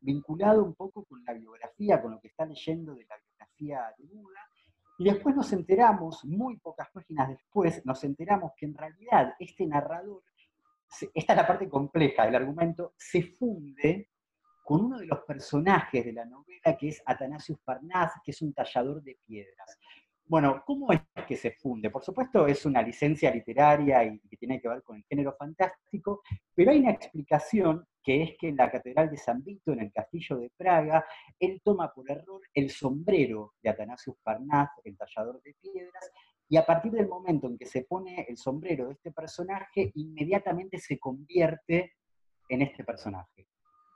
[0.01, 4.05] vinculado un poco con la biografía, con lo que está leyendo de la biografía de
[4.07, 4.41] Buda.
[4.99, 10.23] Y después nos enteramos, muy pocas páginas después, nos enteramos que en realidad este narrador,
[11.15, 14.11] esta es la parte compleja del argumento, se funde
[14.63, 18.53] con uno de los personajes de la novela que es Atanasius Parnas, que es un
[18.53, 19.79] tallador de piedras.
[20.25, 21.91] Bueno, ¿cómo es que se funde?
[21.91, 26.23] Por supuesto, es una licencia literaria y que tiene que ver con el género fantástico,
[26.55, 29.93] pero hay una explicación que es que en la Catedral de San Vito, en el
[29.93, 31.05] Castillo de Praga,
[31.39, 36.11] él toma por error el sombrero de Atanasius Parnas, el tallador de piedras,
[36.49, 40.79] y a partir del momento en que se pone el sombrero de este personaje, inmediatamente
[40.79, 41.93] se convierte
[42.49, 43.49] en este personaje.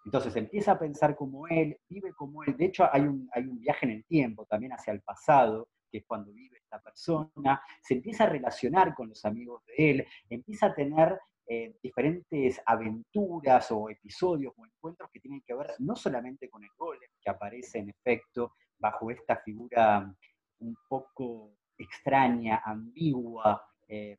[0.05, 2.57] Entonces empieza a pensar como él, vive como él.
[2.57, 5.99] De hecho, hay un, hay un viaje en el tiempo también hacia el pasado, que
[5.99, 10.67] es cuando vive esta persona, se empieza a relacionar con los amigos de él, empieza
[10.67, 11.19] a tener
[11.49, 16.71] eh, diferentes aventuras o episodios o encuentros que tienen que ver no solamente con el
[16.77, 20.13] golem, que aparece en efecto bajo esta figura
[20.59, 24.19] un poco extraña, ambigua, eh,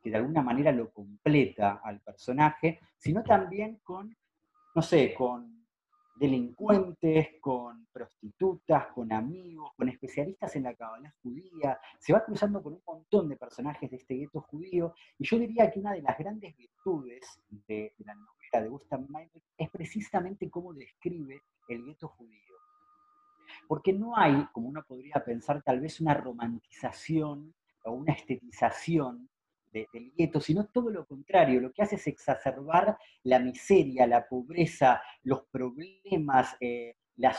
[0.00, 4.16] que de alguna manera lo completa al personaje, sino también con,
[4.74, 5.59] no sé, con
[6.20, 12.74] delincuentes, con prostitutas, con amigos, con especialistas en la cabalá judía, se va cruzando con
[12.74, 16.18] un montón de personajes de este gueto judío, y yo diría que una de las
[16.18, 22.54] grandes virtudes de, la novela de Gustav Meyrink es precisamente cómo describe el gueto judío.
[23.66, 27.54] Porque no hay, como uno podría pensar, tal vez una romantización
[27.84, 29.30] o una estetización
[29.72, 35.00] del gueto, sino todo lo contrario, lo que hace es exacerbar la miseria, la pobreza,
[35.22, 37.36] los problemas, eh, la,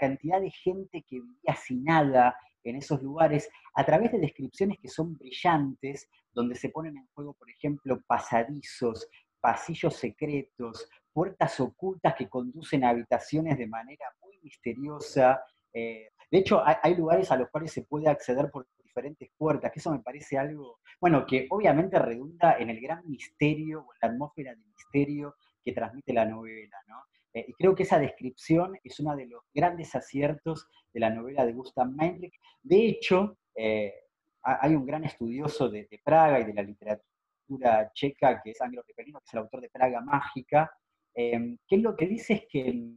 [0.00, 4.88] cantidad de gente que vivía sin nada en esos lugares, a través de descripciones que
[4.88, 9.08] son brillantes, donde se ponen en juego, por ejemplo, pasadizos,
[9.40, 15.42] pasillos secretos, puertas ocultas que conducen a habitaciones de manera muy misteriosa.
[15.74, 19.78] Eh, de hecho, hay, lugares a los cuales se puede acceder por diferentes puertas, que
[19.78, 24.08] eso me parece algo, bueno, que obviamente redunda en el gran misterio o en la
[24.08, 27.02] atmósfera de misterio que transmite la novela, ¿no?
[27.32, 31.46] Eh, y creo que esa descripción es uno de los grandes aciertos de la novela
[31.46, 32.34] de Gustav Meyrink.
[32.62, 33.94] De hecho, eh,
[34.42, 39.20] hay un gran estudioso de, Praga y de la literatura checa, que es Angelo Repelino,
[39.20, 40.70] que es el autor de Praga Mágica,
[41.14, 42.92] eh, que lo que dice es que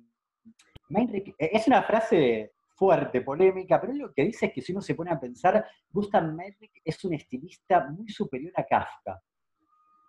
[0.89, 4.95] Meyrink, es una frase fuerte, polémica, pero lo que dice es que si uno se
[4.95, 9.21] pone a pensar, Gustav Meyrink es un estilista muy superior a Kafka.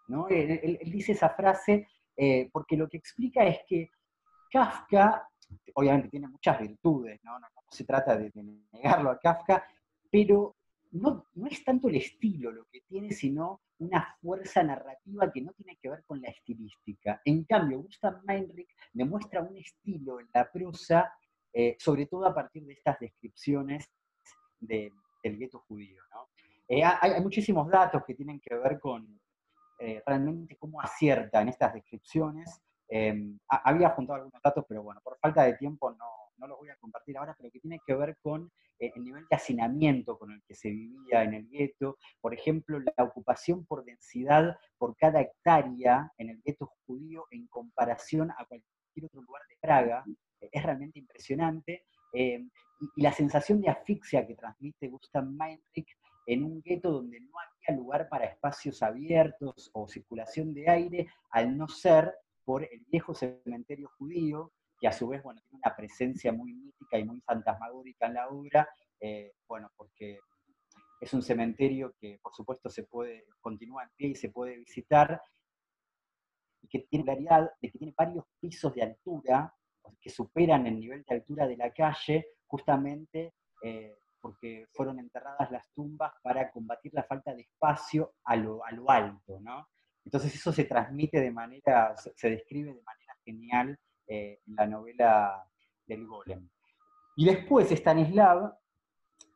[0.09, 0.29] ¿no?
[0.29, 1.87] Él, dice esa frase
[2.53, 3.91] porque lo que explica es que
[4.51, 5.29] Kafka,
[5.75, 7.39] obviamente tiene muchas virtudes, no,
[7.71, 8.33] se trata de,
[8.73, 9.65] negarlo a Kafka,
[10.11, 10.57] pero
[10.93, 15.53] no, no, es tanto el estilo lo que tiene, sino una fuerza narrativa que no
[15.53, 17.21] tiene que ver con la estilística.
[17.25, 21.13] En cambio, Gustav Meinrich demuestra un estilo en la prosa,
[21.59, 23.91] eh, sobre todo a partir de estas descripciones
[24.61, 24.93] del
[25.23, 26.03] gueto judío.
[26.69, 29.19] Eh, hay, muchísimos datos que tienen que ver con
[29.79, 32.61] eh, realmente cómo acierta en estas descripciones.
[32.87, 36.77] Em, había juntado algunos datos, pero bueno, por falta de tiempo no, los voy a
[36.77, 40.55] compartir ahora, pero que tiene que ver con el nivel de hacinamiento con el que
[40.55, 41.97] se vivía en el gueto.
[42.21, 48.31] Por ejemplo, la ocupación por densidad por cada hectárea en el gueto judío en comparación
[48.33, 50.05] a cualquier otro lugar de Praga
[50.41, 51.85] es realmente impresionante.
[52.13, 55.89] Em, y, la sensación de asfixia que transmite Gustav Meinrich
[56.27, 61.57] en un gueto donde no había lugar para espacios abiertos o circulación de aire, al
[61.57, 62.13] no ser
[62.45, 66.99] por el viejo cementerio judío, que a su vez bueno, tiene una presencia muy mítica
[66.99, 68.69] y muy fantasmagórica en la obra,
[69.01, 70.19] eh, bueno, porque
[71.01, 75.21] es un cementerio que por supuesto se puede, continúa en pie y se puede visitar,
[76.63, 79.55] y que tiene claridad de que tiene varios pisos de altura,
[80.01, 85.71] que superan el nivel de altura de la calle, justamente eh, porque fueron enterradas las
[85.73, 89.69] tumbas para combatir la falta de espacio a lo, a lo alto, ¿no?
[90.05, 95.45] Entonces eso se transmite de manera, se, describe de manera genial eh, en la novela
[95.87, 96.49] del golem.
[97.17, 98.57] Y después Stanislav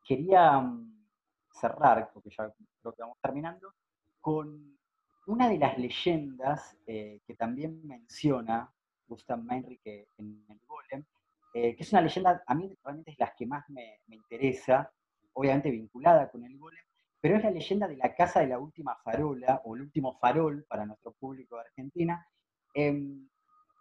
[0.05, 1.07] quería mm,
[1.53, 3.75] cerrar, porque ya creo que vamos terminando,
[4.21, 4.79] con
[5.27, 8.73] una de las leyendas eh, que también menciona
[9.11, 11.05] Gustav Meinrich en el golem,
[11.53, 14.91] eh, que es una leyenda, a mí realmente es la que más me, me interesa,
[15.33, 16.85] obviamente vinculada con el golem,
[17.21, 20.65] pero es la leyenda de la casa de la última farola, o el último farol
[20.69, 22.27] para nuestro público de Argentina.
[22.73, 23.29] Em,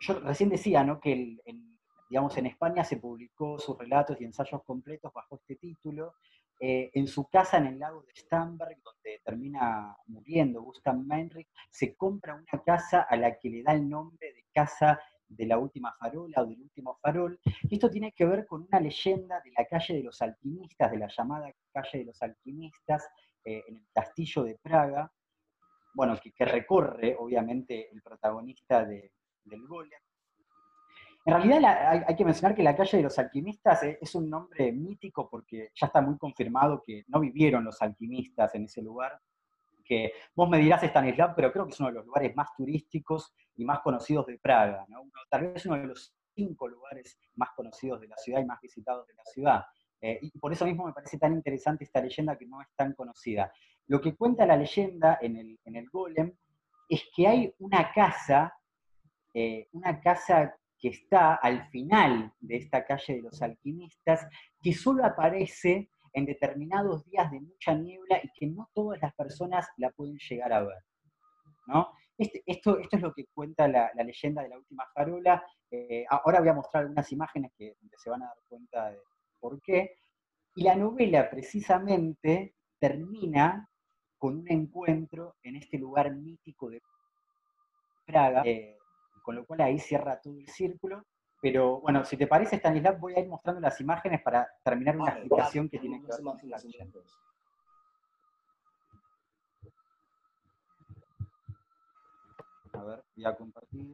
[0.01, 0.99] yo recién decía ¿no?
[0.99, 1.37] que
[2.09, 6.15] digamos, en España se publicó sus relatos y ensayos completos bajo este título.
[6.59, 11.95] Eh, en su casa en el lago de Stamberg, donde termina muriendo Gustav Meinrich, se
[11.95, 14.99] compra una casa a la que le da el nombre de Casa
[15.29, 17.39] de la Última Farola o del Último Farol.
[17.69, 21.07] Esto tiene que ver con una leyenda de la calle de los alquimistas, de la
[21.07, 23.07] llamada calle de los alquimistas,
[23.45, 25.11] eh, en el castillo de Praga,
[25.93, 29.99] bueno, que, recorre obviamente el protagonista del golem.
[31.25, 35.29] En realidad hay, que mencionar que la calle de los alquimistas es, un nombre mítico
[35.29, 39.19] porque ya está muy confirmado que no vivieron los alquimistas en ese lugar,
[39.89, 43.33] que vos me dirás Stanislav, pero creo que es uno de los lugares más turísticos
[43.55, 44.85] y más conocidos de Praga,
[45.31, 49.07] tal vez uno de los cinco lugares más conocidos de la ciudad y más visitados
[49.07, 49.63] de la ciudad.
[49.99, 52.93] Eh, y por eso mismo me parece tan interesante esta leyenda que no es tan
[52.93, 53.51] conocida.
[53.87, 56.31] Lo que cuenta la leyenda en el, en el golem
[56.87, 58.53] es que hay una casa,
[59.33, 64.25] eh, una casa que está al final de esta calle de los alquimistas,
[64.61, 69.67] que solo aparece en determinados días de mucha niebla y que no todas las personas
[69.77, 70.83] la pueden llegar a ver.
[71.67, 71.91] ¿no?
[72.17, 75.43] Este, esto, es lo que cuenta la, leyenda de la última farola.
[75.71, 78.99] Eh, ahora voy a mostrar algunas imágenes que, se van a dar cuenta de,
[79.39, 79.95] por qué.
[80.55, 83.69] Y la novela precisamente termina
[84.17, 86.81] con un encuentro en este lugar mítico de
[88.05, 88.77] Praga, eh,
[89.23, 91.05] con lo cual ahí cierra todo el círculo.
[91.41, 95.11] Pero bueno, si te parece, Stanislav, voy a ir mostrando las imágenes para terminar una
[95.11, 96.37] explicación que tiene que ver con
[102.73, 103.93] A ver, voy a compartir.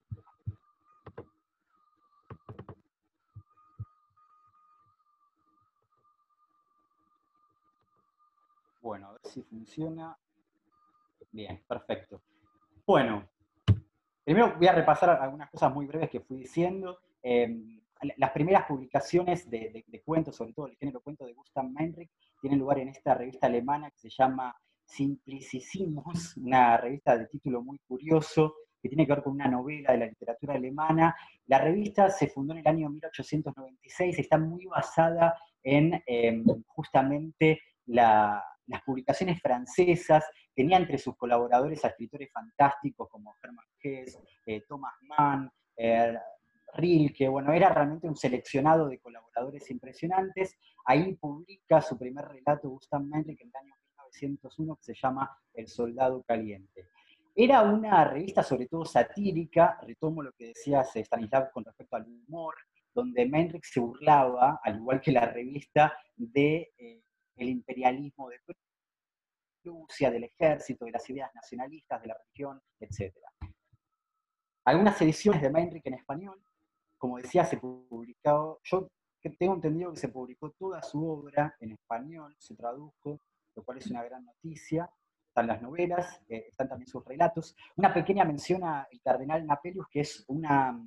[8.82, 10.18] Bueno, a ver si funciona.
[11.32, 12.22] Bien, perfecto.
[12.86, 13.28] Bueno,
[14.24, 17.00] primero voy a repasar algunas cosas muy breves que fui diciendo.
[17.28, 17.82] Em,
[18.18, 22.78] las primeras publicaciones de, cuentos, sobre todo el género cuento de Gustav Meinrich, tienen lugar
[22.78, 24.56] en esta revista alemana que se llama
[24.86, 29.98] Simplicissimus, una revista de título muy curioso, que tiene que ver con una novela de
[29.98, 31.16] la literatura alemana.
[31.48, 38.44] La revista se fundó en el año 1896, está muy basada en em, justamente la,
[38.68, 40.24] las publicaciones francesas,
[40.54, 46.16] tenía entre sus colaboradores a escritores fantásticos como Hermann Hesse, eh, Thomas Mann, eh,
[46.76, 50.58] Rilke, bueno, era realmente un seleccionado de colaboradores impresionantes.
[50.86, 53.74] Ahí publica su primer relato Gustav Meyrink en el año
[54.10, 56.90] 1901 que se llama El Soldado Caliente.
[57.34, 62.56] Era una revista sobre todo satírica, retomo lo que decía Stanislav con respecto al humor,
[62.94, 67.02] donde Menrich se burlaba, al igual que la revista, de eh,
[67.36, 68.40] imperialismo de
[69.62, 73.14] Prusia, del ejército, de las ideas nacionalistas, de la religión, etc.
[74.64, 76.42] Algunas ediciones de Menrich en español,
[76.98, 78.88] como decía, se publicó, yo
[79.38, 83.20] tengo entendido que se publicó toda su obra en español, se tradujo,
[83.56, 84.90] lo cual es una gran noticia,
[85.28, 87.56] están las novelas, eh, están también sus relatos.
[87.76, 90.80] Una pequeña mención a El Cardenal Napelius, que es una,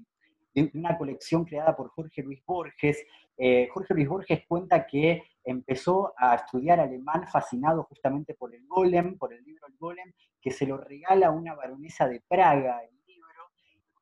[0.74, 3.04] una colección creada por Jorge Luis Borges.
[3.36, 9.18] Eh, Jorge Luis Borges cuenta que empezó a estudiar alemán fascinado justamente por el Golem,
[9.18, 12.80] por el libro El Golem, que se lo regala una baronesa de Praga,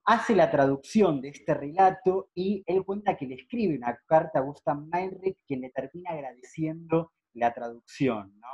[0.07, 4.43] hace la traducción de este relato y él cuenta que le escribe una carta a
[4.43, 8.49] Gustav Meinrich, quien le termina agradeciendo la traducción, ¿no?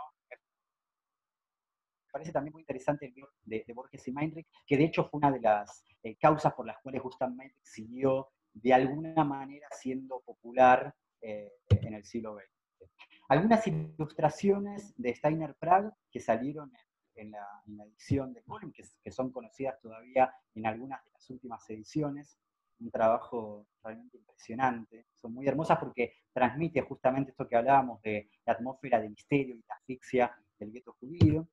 [2.12, 5.32] parece también muy interesante el libro de, Borges y Meinrich, que de hecho fue una
[5.32, 10.94] de las eh, causas por las cuales Gustav Meinrich siguió de alguna manera siendo popular
[11.22, 12.90] eh, en el siglo XX.
[13.28, 19.80] Algunas ilustraciones de Steiner Prague que salieron en, la, edición de Golem, que, son conocidas
[19.80, 22.38] todavía en algunas de las últimas ediciones,
[22.80, 25.06] un trabajo realmente impresionante.
[25.20, 29.64] Son muy hermosas porque transmite justamente esto que hablábamos de la atmósfera de misterio y
[29.68, 31.46] la asfixia del gueto judío.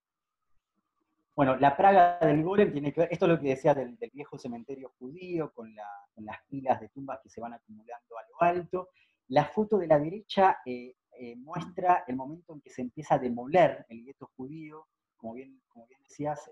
[1.36, 4.38] Bueno, la praga del golem tiene que ver, esto es lo que decía del, viejo
[4.38, 8.89] cementerio judío, con, las pilas de tumbas que se van acumulando a lo alto.
[9.30, 13.20] La foto de la derecha eh, eh, muestra el momento en que se empieza a
[13.20, 14.88] demoler el gueto judío,
[15.20, 16.49] como bien, como bien decías,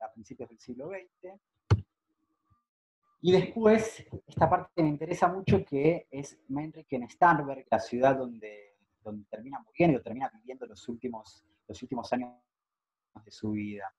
[0.00, 1.38] a principios del siglo XX.
[3.20, 8.76] Y después, esta parte me interesa mucho, que es Menrich en Starnberg, la ciudad donde,
[9.02, 12.32] donde termina muriendo, termina viviendo los últimos, los últimos años
[13.24, 13.92] de su vida.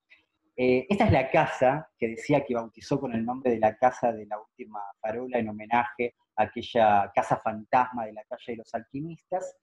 [0.56, 4.12] Eh, esta es la casa que decía que bautizó con el nombre de la casa
[4.12, 8.74] de la última farola en homenaje a aquella casa fantasma de la calle de los
[8.74, 9.56] alquimistas.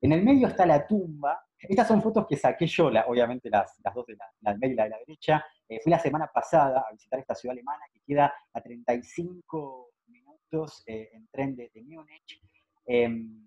[0.00, 1.40] En el medio está la tumba.
[1.58, 4.90] Estas son fotos que saqué yo, obviamente las, dos de la, medio y la de
[4.90, 5.44] la derecha.
[5.68, 10.84] Eh, fui la semana pasada a visitar esta ciudad alemana que queda a 35 minutos
[10.86, 12.40] eh, en tren de, de Múnich.
[12.86, 13.46] Em,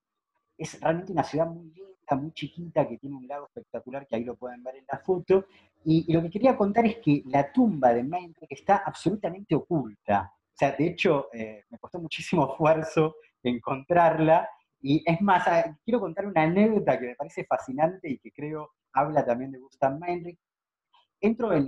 [0.58, 4.24] es realmente una ciudad muy linda muy chiquita que tiene un lago espectacular, que ahí
[4.24, 5.46] lo pueden ver en la foto.
[5.84, 10.32] Y, lo que quería contar es que la tumba de Meinrich está absolutamente oculta.
[10.34, 14.48] O sea, de hecho, eh, me costó muchísimo esfuerzo encontrarla.
[14.82, 18.72] Y es más, ah, quiero contar una anécdota que me parece fascinante y que creo
[18.94, 20.40] habla también de Gustav Meinrich.
[21.20, 21.66] Entro eh,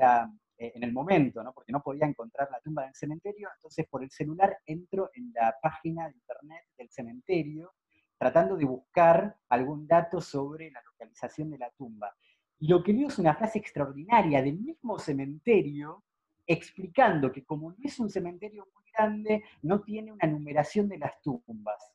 [0.58, 1.54] en el momento, ¿no?
[1.54, 5.56] porque no podía encontrar la tumba del cementerio, entonces por el celular entro en la
[5.62, 7.74] página de internet del cementerio
[8.18, 12.16] tratando de buscar algún dato sobre la localización de la tumba.
[12.58, 16.04] Y lo que veo es una frase extraordinaria del mismo cementerio
[16.48, 21.22] explicando que como no es un cementerio muy grande, no tiene una numeración de las
[21.22, 21.93] tumbas.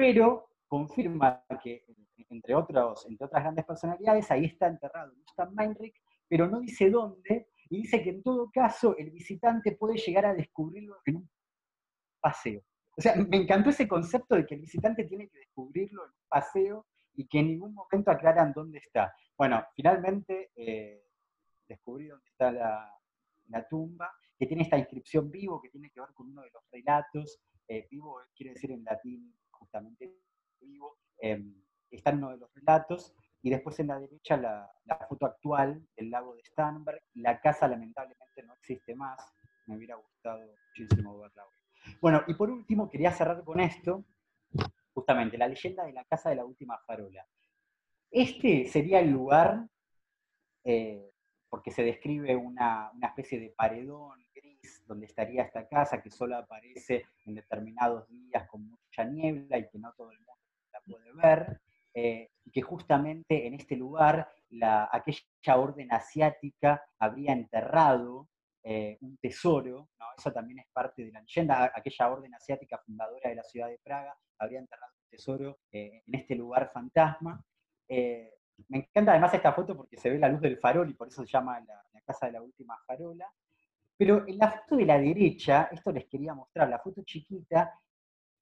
[0.00, 1.84] Pero confirma que,
[2.30, 5.94] entre, otros, entre otras grandes personalidades, ahí está enterrado Gustav Meinrich,
[6.26, 10.32] pero no dice dónde, y dice que en todo caso el visitante puede llegar a
[10.32, 11.30] descubrirlo en un
[12.18, 12.62] paseo.
[12.96, 16.26] O sea, me encantó ese concepto de que el visitante tiene que descubrirlo en un
[16.30, 19.12] paseo y que en ningún momento aclaran dónde está.
[19.36, 21.04] Bueno, finalmente eh,
[21.68, 26.30] descubrí dónde está la, tumba, que tiene esta inscripción vivo, que tiene que ver con
[26.30, 27.38] uno de los relatos.
[27.68, 30.12] Eh, vivo quiere decir en latín justamente
[30.60, 30.96] vivo.
[31.18, 33.14] Em, está en uno de los relatos.
[33.42, 34.70] Y después en la derecha la,
[35.08, 37.02] foto actual del lago de Starnberg.
[37.14, 39.20] La casa lamentablemente no existe más.
[39.66, 41.60] Me hubiera gustado muchísimo verla hoy.
[42.00, 44.04] Bueno, y por último, quería cerrar con esto,
[44.92, 47.26] justamente, la leyenda de la casa de la última farola.
[48.10, 49.66] Este sería el lugar,
[50.64, 51.10] eh,
[51.48, 54.20] porque se describe una, especie de paredón
[54.86, 59.78] donde estaría esta casa que solo aparece en determinados días con mucha niebla y que
[59.78, 60.32] no todo el mundo
[60.72, 61.60] la puede ver,
[61.94, 68.28] eh, y que justamente en este lugar la, aquella orden asiática habría enterrado
[68.62, 70.06] eh, un tesoro, ¿no?
[70.18, 73.78] eso también es parte de la leyenda, aquella orden asiática fundadora de la ciudad de
[73.82, 77.42] Praga habría enterrado un tesoro eh, en este lugar fantasma.
[77.88, 78.34] Eh,
[78.68, 81.24] me encanta además esta foto porque se ve la luz del farol y por eso
[81.24, 83.32] se llama la, casa de la última farola.
[84.00, 87.78] Pero en la foto de la derecha, esto les quería mostrar, la foto chiquita,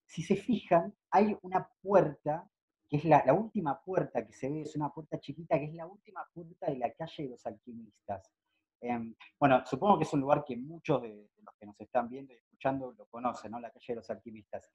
[0.07, 2.49] si se fijan, hay una puerta
[2.89, 5.85] que es la, última puerta que se ve, es una puerta chiquita, que es la
[5.89, 8.31] última puerta de la calle de los alquimistas.
[8.81, 12.33] Em, bueno, supongo que es un lugar que muchos de, los que nos están viendo
[12.33, 13.59] y escuchando lo conocen, ¿no?
[13.59, 14.71] La calle de los alquimistas.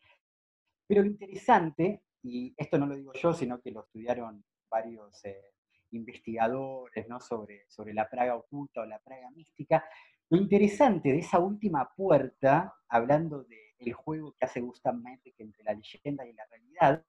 [0.85, 5.53] Pero lo interesante, y esto no lo digo yo, sino que lo estudiaron varios eh,
[5.91, 7.21] investigadores ¿no?
[7.21, 9.85] sobre, sobre la Praga oculta o la Praga mística,
[10.33, 15.75] lo interesante de esa última puerta, hablando del juego que hace Gustav Meyrink entre la
[15.75, 17.05] leyenda y la realidad,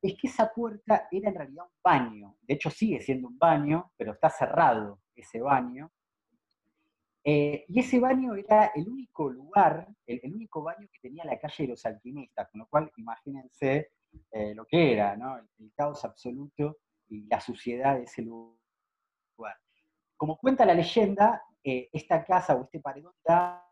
[0.00, 2.38] es que esa puerta era en realidad un baño.
[2.40, 5.92] De hecho, sigue siendo un baño, pero está cerrado ese baño.
[7.22, 11.64] Eh, y ese baño era el único lugar, el, único baño que tenía la calle
[11.64, 13.90] de los alquimistas, con lo cual imagínense
[14.30, 15.36] eh, lo que era, ¿no?
[15.36, 18.56] el, caos absoluto y la suciedad de ese lugar.
[20.16, 23.64] Como cuenta la leyenda, eh, esta casa o este paredón da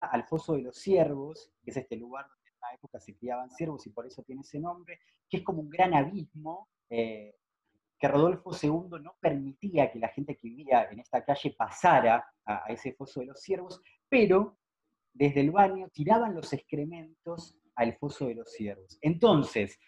[0.00, 3.50] al foso de los ciervos, que es este lugar donde en la época se criaban
[3.50, 7.34] ciervos y por eso tiene ese nombre, que es como un gran abismo eh,
[7.98, 12.66] que Rodolfo II no permitía que la gente que vivía en esta calle pasara a,
[12.68, 14.58] ese foso de los ciervos, pero
[15.12, 18.98] desde el baño tiraban los excrementos al foso de los ciervos.
[19.00, 19.78] Entonces,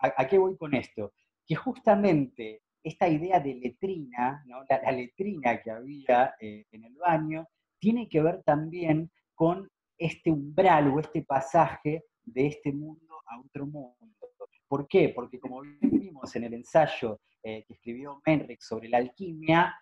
[0.00, 1.12] ¿a, qué voy con esto?
[1.46, 7.46] Que justamente esta idea de letrina, la, letrina que había eh, en el baño,
[7.78, 13.66] tiene que ver también con este umbral o este pasaje de este mundo a otro
[13.66, 13.96] mundo.
[14.66, 15.12] ¿Por qué?
[15.14, 19.74] Porque como vimos en el ensayo eh, que escribió Menrick sobre la alquimia,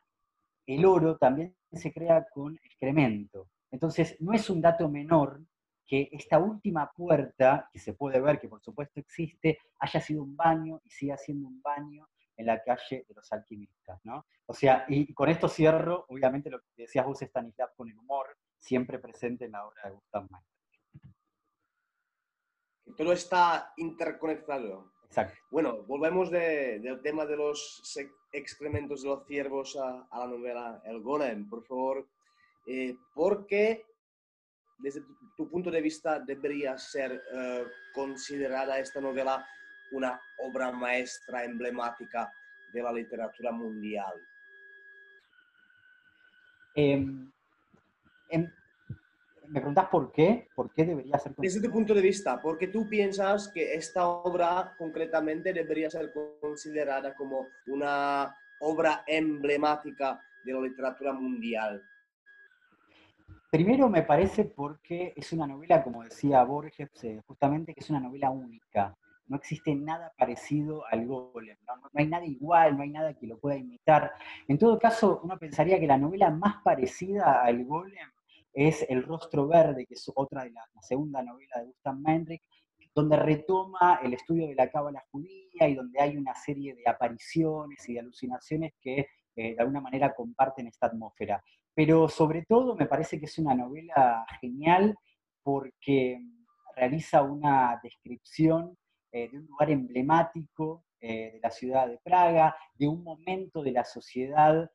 [0.66, 3.48] el oro también se crea con excremento.
[3.70, 5.42] Entonces, no es un dato menor
[5.86, 10.36] que esta última puerta, que se puede ver, que por supuesto existe, haya sido un
[10.36, 14.26] baño y siga siendo un baño en la calle de los alquimistas, ¿no?
[14.46, 18.26] O sea, y con esto cierro, obviamente lo que decías vos, Stanislav, con el humor,
[18.58, 20.56] siempre presente en la obra de Gustav Mahler.
[22.96, 24.92] Todo está interconectado.
[25.06, 25.38] Exacto.
[25.50, 27.82] Bueno, volvemos del tema de los
[28.32, 32.08] excrementos de los ciervos a, la novela El Golem, por favor.
[32.66, 33.86] Eh, ¿Por qué,
[34.78, 35.02] desde
[35.36, 37.64] tu, punto de vista, debería ser eh,
[37.94, 39.46] considerada esta novela
[39.92, 42.32] una obra maestra emblemática
[42.72, 44.14] de la literatura mundial?
[46.74, 47.32] Em,
[48.28, 48.50] em,
[49.48, 50.48] ¿Me preguntas por qué?
[50.54, 54.06] ¿Por qué debería ser Desde tu punto de vista, ¿por qué tú piensas que esta
[54.06, 61.82] obra concretamente debería ser considerada como una obra emblemática de la literatura mundial?
[63.50, 68.00] Primero me parece porque es una novela, como decía Borges, eh, justamente que es una
[68.00, 68.96] novela única.
[69.28, 71.90] No existe nada parecido al Golem, ¿no?
[71.94, 74.12] hay nada igual, no hay nada que lo pueda imitar.
[74.46, 78.08] En todo caso, uno pensaría que la novela más parecida al Golem
[78.52, 82.42] es El rostro verde, que es otra de la, segunda novela de Gustav Mendrick,
[82.94, 87.86] donde retoma el estudio de la cábala judía y donde hay una serie de apariciones
[87.88, 89.06] y de alucinaciones que
[89.36, 91.42] eh, de alguna manera comparten esta atmósfera.
[91.74, 94.96] Pero sobre todo me parece que es una novela genial
[95.42, 96.18] porque
[96.74, 98.76] realiza una descripción
[99.16, 103.72] eh, de un lugar emblemático eh, de la ciudad de Praga, de un momento de
[103.72, 104.70] la sociedad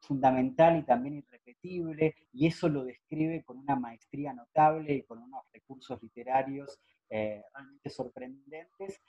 [0.00, 5.42] fundamental y también irrepetible, y eso lo describe con una maestría notable y con unos
[5.52, 6.78] recursos literarios
[7.10, 9.00] eh, realmente sorprendentes,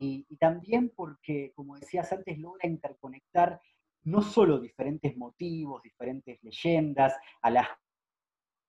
[0.00, 3.60] y, también porque, como decías antes, logra interconectar
[4.02, 7.68] no solo diferentes motivos, diferentes leyendas, a las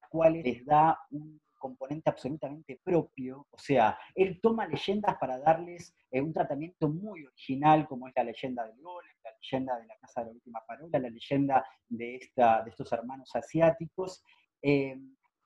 [0.10, 6.20] cuales les da un componente absolutamente propio, o sea, él toma leyendas para darles eh,
[6.20, 10.20] un tratamiento muy original, como es la leyenda del golem, la leyenda de la Casa
[10.22, 14.22] de la Última Parola, la leyenda de, esta, de estos hermanos asiáticos,
[14.62, 15.00] eh,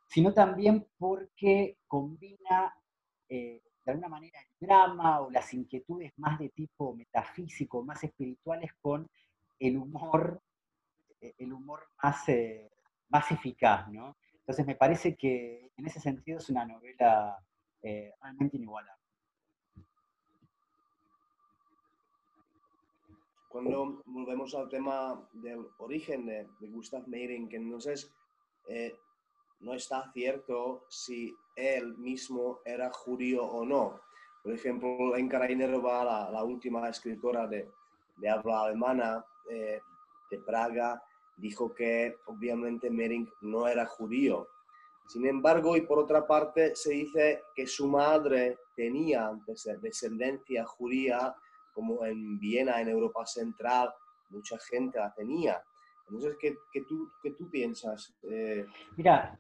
[0.08, 2.74] sino también porque combina
[3.30, 8.72] eh, de alguna manera el drama o las inquietudes más de tipo metafísico, más espirituales,
[8.82, 9.08] con
[9.60, 10.42] el humor,
[11.22, 12.26] el humor más,
[13.10, 14.18] más eficaz, ¿no?
[14.48, 17.38] Entonces me parece que en ese sentido es una novela
[17.82, 19.04] eh, realmente inigualable.
[23.50, 28.10] Cuando volvemos al tema del origen de, Gustav Meyrink, entonces
[28.70, 28.98] eh,
[29.60, 34.00] no está cierto si él mismo era judío o no.
[34.44, 37.70] Por ejemplo, Lenka Reinerova, la, la última escritora de,
[38.30, 39.82] habla alemana eh,
[40.32, 41.04] de Praga,
[41.38, 44.48] dijo que obviamente Mering no era judío.
[45.08, 49.32] Sin embargo, y por otra parte, se dice que su madre tenía
[49.82, 51.34] descendencia judía,
[51.74, 53.94] como en Viena, en Europa Central,
[54.30, 55.64] mucha gente la tenía.
[56.10, 58.14] Entonces, ¿qué, tú, qué tú, piensas?
[58.24, 58.66] Eh,
[58.96, 59.40] Mira,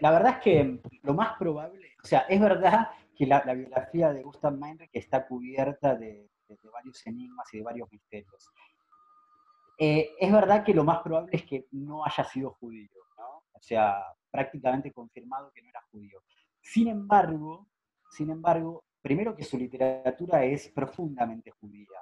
[0.00, 4.22] la verdad es que lo más probable, o sea, es verdad que la, biografía de
[4.22, 6.28] Gustav Meinrich está cubierta de,
[6.72, 8.50] varios enigmas y de varios misterios.
[9.80, 12.90] Eh, es verdad que lo más probable es que no haya sido judío,
[13.52, 16.22] o sea, prácticamente confirmado que no era judío.
[16.60, 17.68] Sin embargo,
[18.10, 21.98] sin embargo, primero que su literatura es profundamente judía.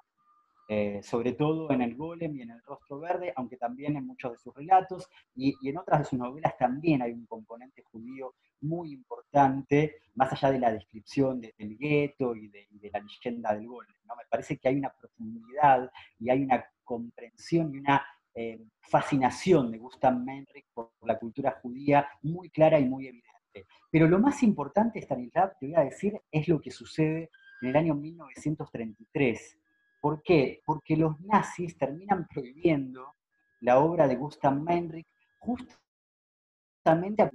[0.68, 4.32] Eh, sobre todo en el Golem y en el Rostro Verde, aunque también en muchos
[4.32, 8.92] de sus relatos y, en otras de sus novelas también hay un componente judío muy
[8.92, 13.94] importante, más allá de la descripción del gueto y de, la leyenda del Golem.
[14.04, 18.02] Me parece que hay una profundidad y hay una comprensión y una
[18.34, 23.66] eh, fascinación de Gustav Menrich por la cultura judía muy clara y muy evidente.
[23.90, 27.30] Pero lo más importante, Stanislav, te voy a decir, es lo que sucede
[27.60, 29.58] en el año 1933
[30.06, 30.62] ¿Por qué?
[30.64, 33.16] Porque los nazis terminan prohibiendo
[33.60, 35.08] la obra de Gustav Meinrich
[35.38, 37.30] justamente a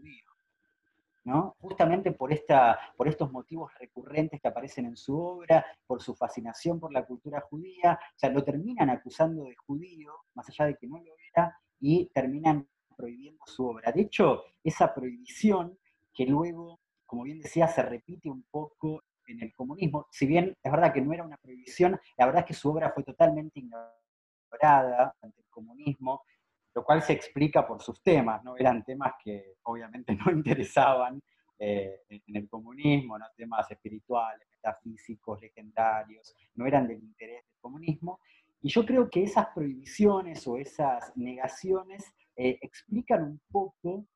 [1.24, 1.56] ¿no?
[1.60, 6.80] Justamente por, esta, por estos motivos recurrentes que aparecen en su obra, por su fascinación
[6.80, 10.88] por la cultura judía, o sea, lo terminan acusando de judío, más allá de que
[10.88, 13.92] no lo era, y terminan prohibiendo su obra.
[13.92, 15.78] De hecho, esa prohibición
[16.14, 20.72] que luego, como bien decía, se repite un poco en el comunismo, si bien es
[20.72, 25.16] verdad que no era una prohibición, la verdad es que su obra fue totalmente ignorada
[25.22, 26.24] ante el comunismo,
[26.74, 28.56] lo cual se explica por sus temas, ¿no?
[28.58, 31.22] Eran temas que obviamente no interesaban
[31.60, 33.26] eh, en el comunismo, ¿no?
[33.36, 38.20] temas espirituales, metafísicos, legendarios, no eran del interés del comunismo.
[38.64, 42.04] Y yo creo que esas prohibiciones o esas negaciones
[42.36, 44.08] eh, explican un poco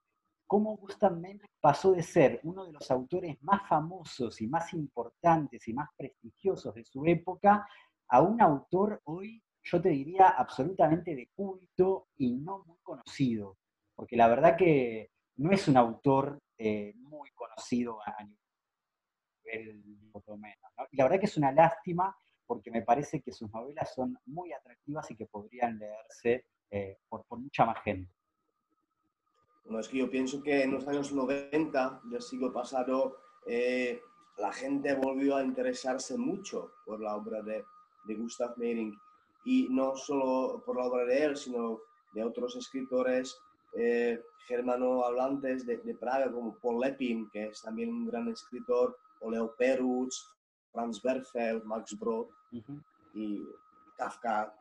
[0.48, 5.68] cómo Gustav Menrich pasó de ser uno de los autores más famosos y más importantes
[5.68, 7.68] y más prestigiosos de su época
[8.08, 13.58] a un autor hoy, yo te diría, absolutamente de culto y no muy conocido.
[13.96, 18.42] Porque la verdad que no es un autor eh, muy conocido a nivel
[20.12, 20.72] por lo menos.
[20.92, 24.54] Y la verdad que es una lástima porque me parece que sus novelas son muy
[24.54, 28.14] atractivas y que podrían leerse eh, por mucha más gente.
[29.66, 34.00] No, es que yo pienso que en los años 90 del siglo pasado eh,
[34.38, 37.64] la gente volvió a interesarse mucho por la obra de,
[38.06, 38.96] de Gustav Meyrink
[39.46, 41.80] y no solo por la obra de él, sino
[42.14, 43.40] de otros escritores
[43.78, 49.56] eh, germano-hablantes de, Praga como Paul Lepin, que es también un gran escritor, o Leo
[49.56, 50.28] Perutz,
[50.72, 52.28] Franz Werfel, Max Brod
[53.14, 53.42] y
[53.98, 54.54] Kafka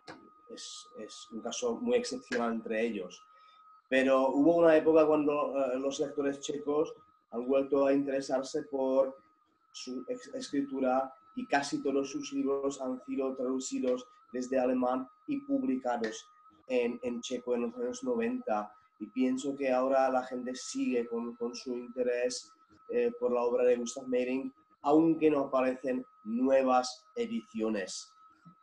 [0.51, 3.21] es, es un caso muy excepcional entre ellos.
[3.89, 6.95] Pero hubo una época cuando eh, los lectores checos
[7.31, 9.17] han vuelto a interesarse por
[9.73, 10.05] su
[10.35, 16.29] escritura y casi todos sus libros han sido traducidos desde alemán y publicados
[16.67, 18.73] en, en checo en los años 90.
[18.99, 22.53] Y pienso que ahora la gente sigue con, con su interés
[22.91, 28.13] eh, por la obra de Gustav Meyrink, aunque no aparecen nuevas ediciones.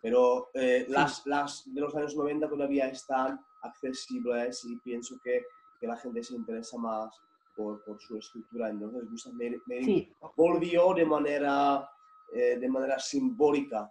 [0.02, 5.46] Pero eh, las, las de los años 90 todavía están accesibles y pienso que,
[5.80, 7.16] que la gente se interesa más
[7.56, 8.70] por, por su escritura.
[8.70, 11.90] Entonces, Gustav Meyrink volvió de manera,
[12.34, 13.90] eh, de manera simbólica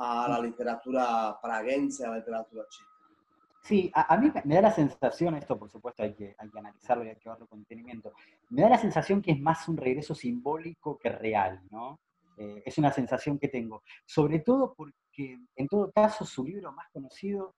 [0.00, 2.88] a la literatura praguense, a la literatura checa.
[3.62, 7.04] Sí, a, mí me da la sensación, esto por supuesto hay que, hay que analizarlo
[7.04, 8.14] y hay que verlo con detenimiento,
[8.48, 12.00] me da la sensación que es más un regreso simbólico que real, ¿no?
[12.38, 16.88] Eh, es una sensación que tengo, sobre todo porque en todo caso su libro más
[16.90, 17.54] conocido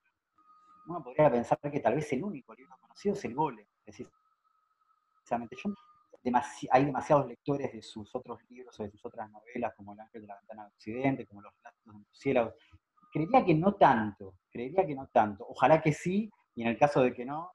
[0.86, 3.66] uno podría pensar que tal vez el único libro conocido es el Golem.
[3.84, 5.72] Precisamente yo,
[6.70, 10.22] hay demasiados lectores de sus otros libros o de sus otras novelas, como El Ángel
[10.22, 12.54] de la Ventana de Occidente, como Los Relatos de Murciélagos.
[13.12, 15.44] Creería que no tanto, creería que no tanto.
[15.48, 17.52] Ojalá que sí, y en el caso de que no,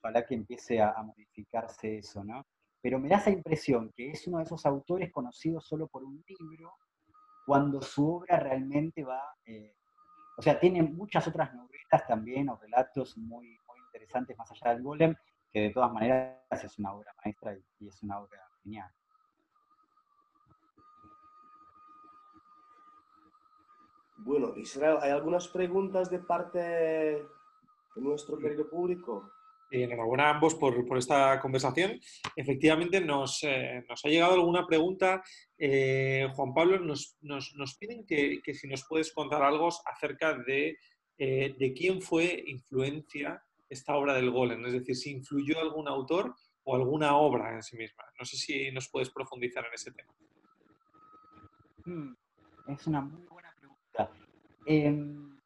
[0.00, 2.46] ojalá que empiece a, modificarse eso, ¿no?
[2.80, 6.24] Pero me da esa impresión que es uno de esos autores conocidos solo por un
[6.26, 6.74] libro,
[7.46, 9.74] cuando su obra realmente va eh,
[10.40, 14.82] o sea, tiene muchas otras novelas también o relatos muy, muy interesantes más allá del
[14.82, 15.14] golem,
[15.52, 18.90] que de todas maneras es una obra maestra y, es una obra genial.
[24.18, 27.26] Bueno, Israel, ¿hay algunas preguntas de parte de
[27.96, 29.30] nuestro querido público?
[29.70, 32.00] enhorabuena a ambos por, esta conversación.
[32.34, 35.22] Efectivamente, nos, eh, ha llegado alguna pregunta.
[35.56, 40.76] Eh, Juan Pablo, nos, piden que, si nos puedes contar algo acerca de,
[41.18, 46.34] eh, de, quién fue influencia esta obra del Golem, es decir, si influyó algún autor
[46.64, 48.04] o alguna obra en sí misma.
[48.18, 50.12] No sé si nos puedes profundizar en ese tema.
[51.84, 52.14] Hmm,
[52.66, 54.10] es una muy buena pregunta.
[54.66, 55.38] Em,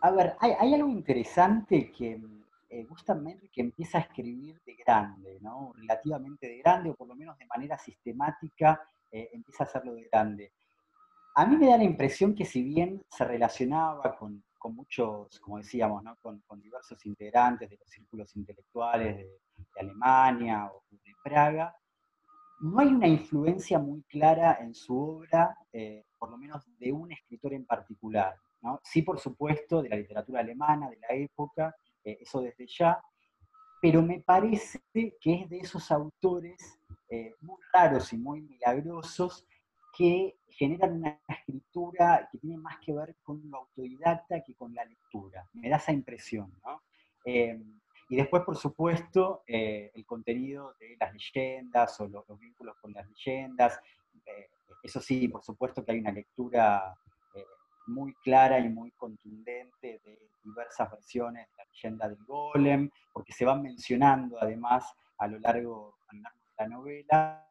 [0.00, 2.20] a ver, hay algo interesante que,
[2.70, 5.72] eh, Gustav que empieza a escribir de grande, ¿no?
[5.76, 8.80] relativamente de grande, o por lo menos de manera sistemática,
[9.12, 10.52] empieza a hacerlo de grande.
[11.36, 16.02] A mí me da la impresión que si bien se relacionaba con, muchos, como decíamos,
[16.20, 19.28] con, diversos integrantes de los círculos intelectuales de,
[19.78, 21.74] Alemania o de Praga,
[22.60, 27.12] no hay una influencia muy clara en su obra, eh, por lo menos de un
[27.12, 28.34] escritor en particular.
[28.82, 33.00] Sí, por supuesto, de la literatura alemana, de la época, eh, eso desde ya,
[33.80, 39.46] pero me parece que es de esos autores eh, muy raros y muy milagrosos
[39.96, 44.84] que generan una escritura que tiene más que ver con lo autodidacta que con la
[44.84, 45.48] lectura.
[45.54, 46.52] Me da esa impresión.
[47.24, 52.92] Em, y después, por supuesto, eh, el contenido de las leyendas o los, vínculos con
[52.92, 53.80] las leyendas.
[54.82, 56.96] eso sí, por supuesto que hay una lectura
[57.86, 63.44] muy clara y muy contundente de diversas versiones de la leyenda del golem, porque se
[63.44, 66.20] van mencionando además a lo largo, de
[66.58, 67.42] la novela.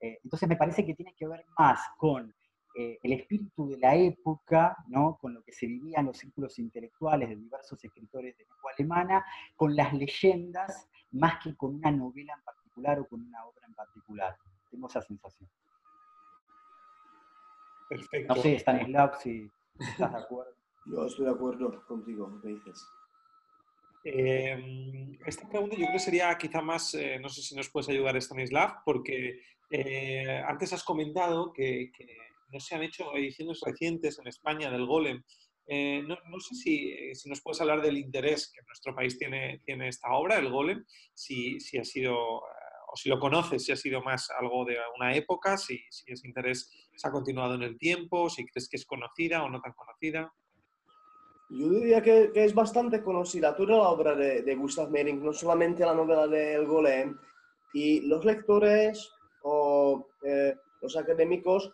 [0.00, 2.34] Eh, entonces me parece que tiene que ver más con
[2.78, 5.16] eh, el espíritu de la época, ¿no?
[5.18, 9.24] con lo que se vivía en los círculos intelectuales de diversos escritores de lengua alemana,
[9.54, 13.74] con las leyendas, más que con una novela en particular o con una obra en
[13.74, 14.36] particular.
[14.70, 15.48] Tengo esa sensación.
[17.88, 18.34] Perfecto.
[18.34, 19.50] No sé, Stanislav, si...
[19.78, 20.52] ¿Estás de acuerdo?
[20.86, 22.86] Yo estoy de acuerdo contigo, ¿qué dices?
[24.04, 27.88] Eh, esta pregunta yo creo que sería quizá más, eh, no sé si nos puedes
[27.88, 29.40] ayudar Stanislav, porque
[29.70, 31.90] eh, antes has comentado que,
[32.52, 35.22] no se han hecho ediciones recientes en España del Golem.
[35.68, 39.88] No, no, sé si, si, nos puedes hablar del interés que nuestro país tiene, tiene
[39.88, 44.00] esta obra, el Golem, si, si ha sido, o si lo conoces, si ha sido
[44.00, 48.30] más algo de una época, si, si ese interés se ha continuado en el tiempo,
[48.30, 50.32] si crees que es conocida o no tan conocida.
[51.48, 55.94] Yo diría que, es bastante conocida toda la obra de, Gustav Meyrink, no solamente la
[55.94, 57.16] novela de El Golem,
[57.72, 59.12] y los lectores
[59.48, 61.72] o eh, los académicos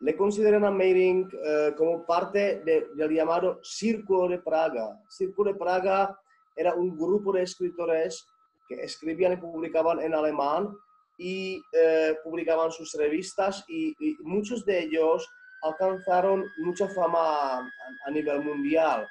[0.00, 5.00] le consideran a Meyrink eh, como parte del llamado Círculo de Praga.
[5.08, 6.18] Círculo de Praga
[6.54, 8.26] era un grupo de escritores
[8.68, 10.76] que escribían y publicaban en alemán
[11.16, 15.26] y eh, publicaban sus revistas y, muchos de ellos
[15.62, 17.60] alcanzaron mucha fama
[18.06, 19.08] a, nivel mundial,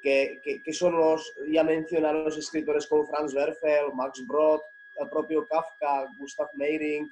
[0.00, 4.60] que, que, son los ya mencionados escritores como Franz Werfel, Max Brod,
[5.00, 7.10] el propio Kafka, Gustav Meyrink,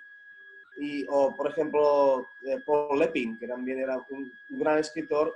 [0.76, 5.34] y, o por ejemplo eh, Paul Lepin, que también era un, gran escritor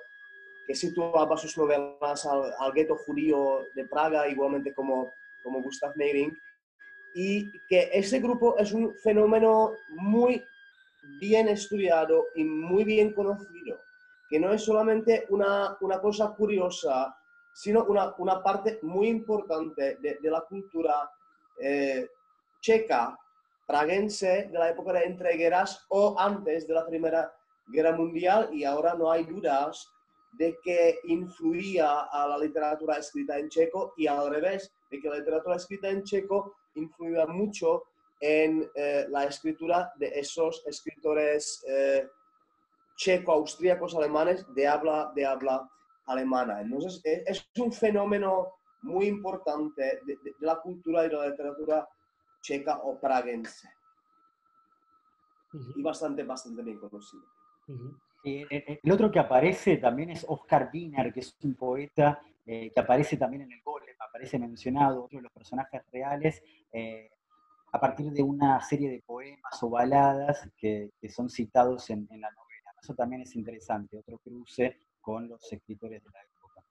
[0.67, 5.11] que situaba sus novelas al, al gueto judío de Praga, igualmente como,
[5.43, 6.37] como Gustav Meyrink
[7.15, 10.45] y que ese grupo es un fenómeno muy
[11.19, 13.81] bien estudiado y muy bien conocido,
[14.29, 17.17] que no es solamente una, una cosa curiosa,
[17.53, 21.11] sino una, una, parte muy importante de, de la cultura
[21.61, 22.09] eh,
[22.61, 23.17] checa,
[23.71, 27.33] praguense, de la época de entreguerras o antes de la Primera
[27.69, 29.89] Guerra Mundial, y ahora no hay dudas
[30.33, 35.19] de que influía a la literatura escrita en checo y al revés, de que la
[35.19, 37.85] literatura escrita en checo influía mucho
[38.21, 42.09] en eh, la escritura de esos escritores eh,
[42.97, 45.71] checo-austríacos alemanes de habla, de habla
[46.07, 46.61] alemana.
[46.61, 51.89] Entonces, es, un fenómeno muy importante de, la cultura y de la literatura
[52.41, 53.69] checa o praguense.
[55.75, 57.23] Y bastante, bastante bien conocido.
[58.23, 63.17] el otro que aparece también es Oscar Wiener, que es un poeta eh, que aparece
[63.17, 67.11] también en el Golem, aparece mencionado, otro de los personajes reales, eh,
[67.73, 72.75] a partir de una serie de poemas o baladas que, son citados en, la novela.
[72.83, 76.65] Eso también es interesante, otro cruce con los escritores de la época.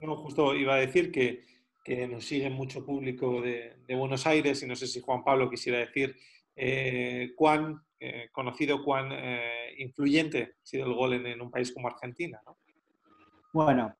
[0.00, 1.44] Bueno, justo iba a decir que,
[1.84, 5.78] que nos sigue mucho público de, Buenos Aires y no sé si Juan Pablo quisiera
[5.78, 6.16] decir
[6.56, 7.82] eh, cuán
[8.32, 9.10] conocido, cuán
[9.78, 12.40] influyente ha sido el golem en un país como Argentina.
[12.44, 12.58] ¿no?
[13.54, 13.94] Bueno,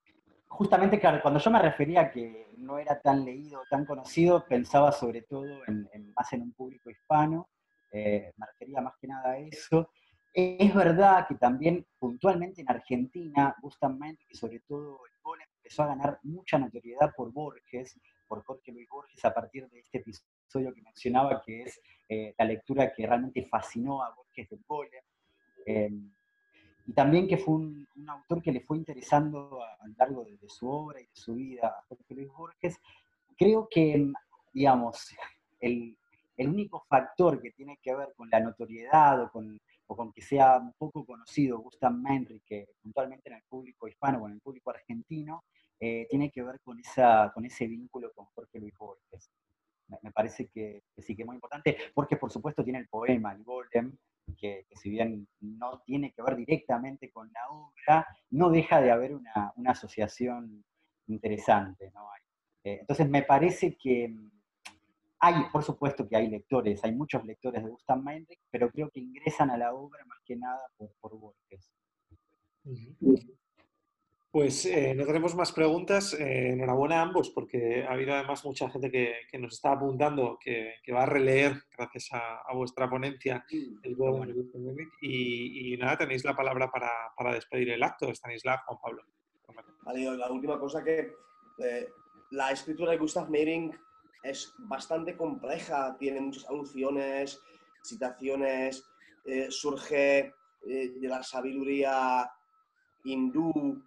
[0.49, 4.91] justamente, claro, cuando yo me refería a que no era tan leído, tan conocido, pensaba
[4.91, 7.49] sobre todo en, más en un público hispano,
[7.93, 9.91] eh, me refería más que nada eso.
[10.33, 15.01] Es verdad que también puntualmente en Argentina, justamente, que sobre todo
[15.65, 17.99] empezó a ganar mucha notoriedad por Borges,
[18.29, 22.45] por Jorge Luis Borges, a partir de este episodio que mencionaba, que es eh, la
[22.45, 25.03] lectura que realmente fascinó a Borges del golem.
[25.65, 25.91] Eh,
[26.87, 30.69] y también que fue un, autor que le fue interesando a, lo largo de, su
[30.69, 32.79] obra y de su vida a Jorge Luis Borges.
[33.39, 34.13] Creo que,
[34.53, 35.17] digamos,
[35.61, 35.97] el,
[36.37, 40.23] el, único factor que tiene que ver con la notoriedad o con, o con que
[40.23, 44.71] sea un poco conocido Gustav Menrich, puntualmente en el público hispano o en el público
[44.71, 45.45] argentino,
[45.81, 49.31] eh, tiene que ver con, esa, con ese vínculo con Jorge Luis Borges.
[50.03, 51.77] Me, parece que, sí que es muy importante.
[51.95, 53.97] porque por supuesto, tiene el poema, el Golem,
[54.39, 59.15] que, si bien no tiene que ver directamente con la obra, no deja de haber
[59.15, 60.65] una, asociación
[61.07, 61.93] interesante.
[62.65, 64.15] Eh, entonces me parece que
[65.25, 69.01] hay, por supuesto que hay lectores, hay muchos lectores de Gustav Meinrich, pero creo que
[69.01, 71.73] ingresan a la obra más que nada por, por Borges.
[74.31, 76.13] Pues eh, no tenemos más preguntas.
[76.15, 80.75] Eh, enhorabuena a ambos, porque ha habido además mucha gente que, nos está apuntando, que,
[80.93, 84.27] va a releer, gracias a, vuestra ponencia, el bueno.
[85.01, 89.03] y, y, nada, tenéis la palabra para, despedir el acto, Stanislav, Juan Pablo.
[89.83, 91.13] Vale, la última cosa que
[91.59, 91.89] eh,
[92.33, 93.77] la escritura de Gustav Meyrink
[94.25, 97.41] es bastante compleja, tiene muchas alusiones,
[97.83, 98.85] citaciones,
[99.51, 102.31] surge de la sabiduría
[103.05, 103.83] hindú,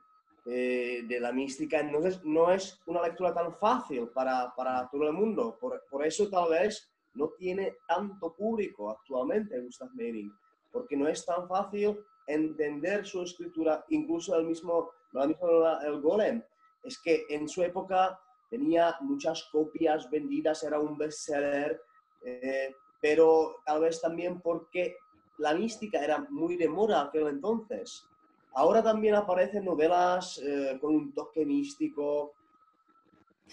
[0.50, 5.12] eh, de la mística, entonces no es una lectura tan fácil para, para todo el
[5.12, 5.58] mundo.
[5.60, 10.34] Por, por, eso tal vez no tiene tanto público actualmente Gustav Meyrink,
[10.72, 16.42] porque no es tan fácil entender su escritura, incluso el mismo, el Golem.
[16.82, 18.18] Es que en su época
[18.50, 21.82] tenía muchas copias vendidas, era un bestseller,
[22.24, 24.98] eh, pero tal vez también porque
[25.38, 28.06] la mística era muy de moda aquel entonces.
[28.54, 32.34] Ahora también aparecen novelas eh, con un toque místico,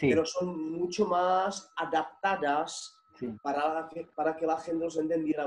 [0.00, 2.98] pero son mucho más adaptadas
[3.42, 5.46] para, que, para que la gente los entendiera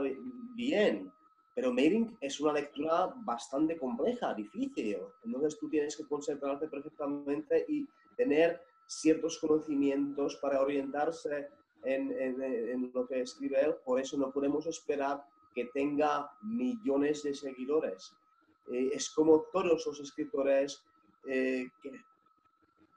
[0.56, 1.12] bien.
[1.56, 4.98] Pero Meyrink es una lectura bastante compleja, difícil.
[5.26, 11.50] Entonces tú tienes que concentrarte perfectamente y tener ciertos conocimientos para orientarse
[11.84, 13.76] en, lo que escribe él.
[13.86, 15.24] Por eso no podemos esperar
[15.54, 18.14] que tenga millones de seguidores.
[18.72, 20.84] Eh, es como todos los escritores
[21.28, 21.68] eh,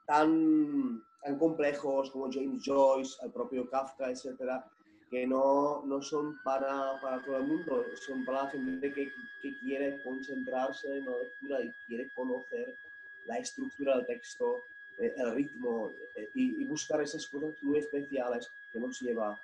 [0.05, 4.65] tan, tan complejos como James Joyce, el propio Kafka, etcétera,
[5.09, 9.09] que no, no son para, para, todo el mundo, son para la gente que,
[9.41, 12.77] que, quiere concentrarse en la lectura y quiere conocer
[13.25, 14.55] la estructura del texto,
[14.99, 15.91] eh, el ritmo
[16.35, 19.39] y, buscar esas cosas muy especiales que nos lleva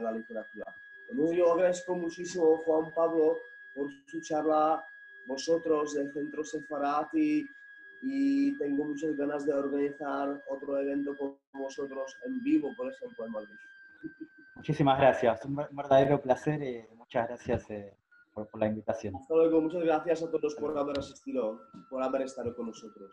[0.00, 0.74] la literatura.
[1.12, 3.36] Yo agradezco muchísimo Juan Pablo
[3.74, 4.84] por su charla
[5.26, 7.46] vosotros del Centro Sefarat y,
[8.58, 13.54] tengo muchas ganas de organizar otro evento con vosotros en vivo, por ejemplo, en Madrid.
[14.54, 17.96] Muchísimas gracias, un verdadero placer y muchas gracias eh,
[18.32, 19.16] por, por, la invitación.
[19.16, 23.12] Hasta luego, muchas gracias a todos por haber asistido, por haber estado con nosotros.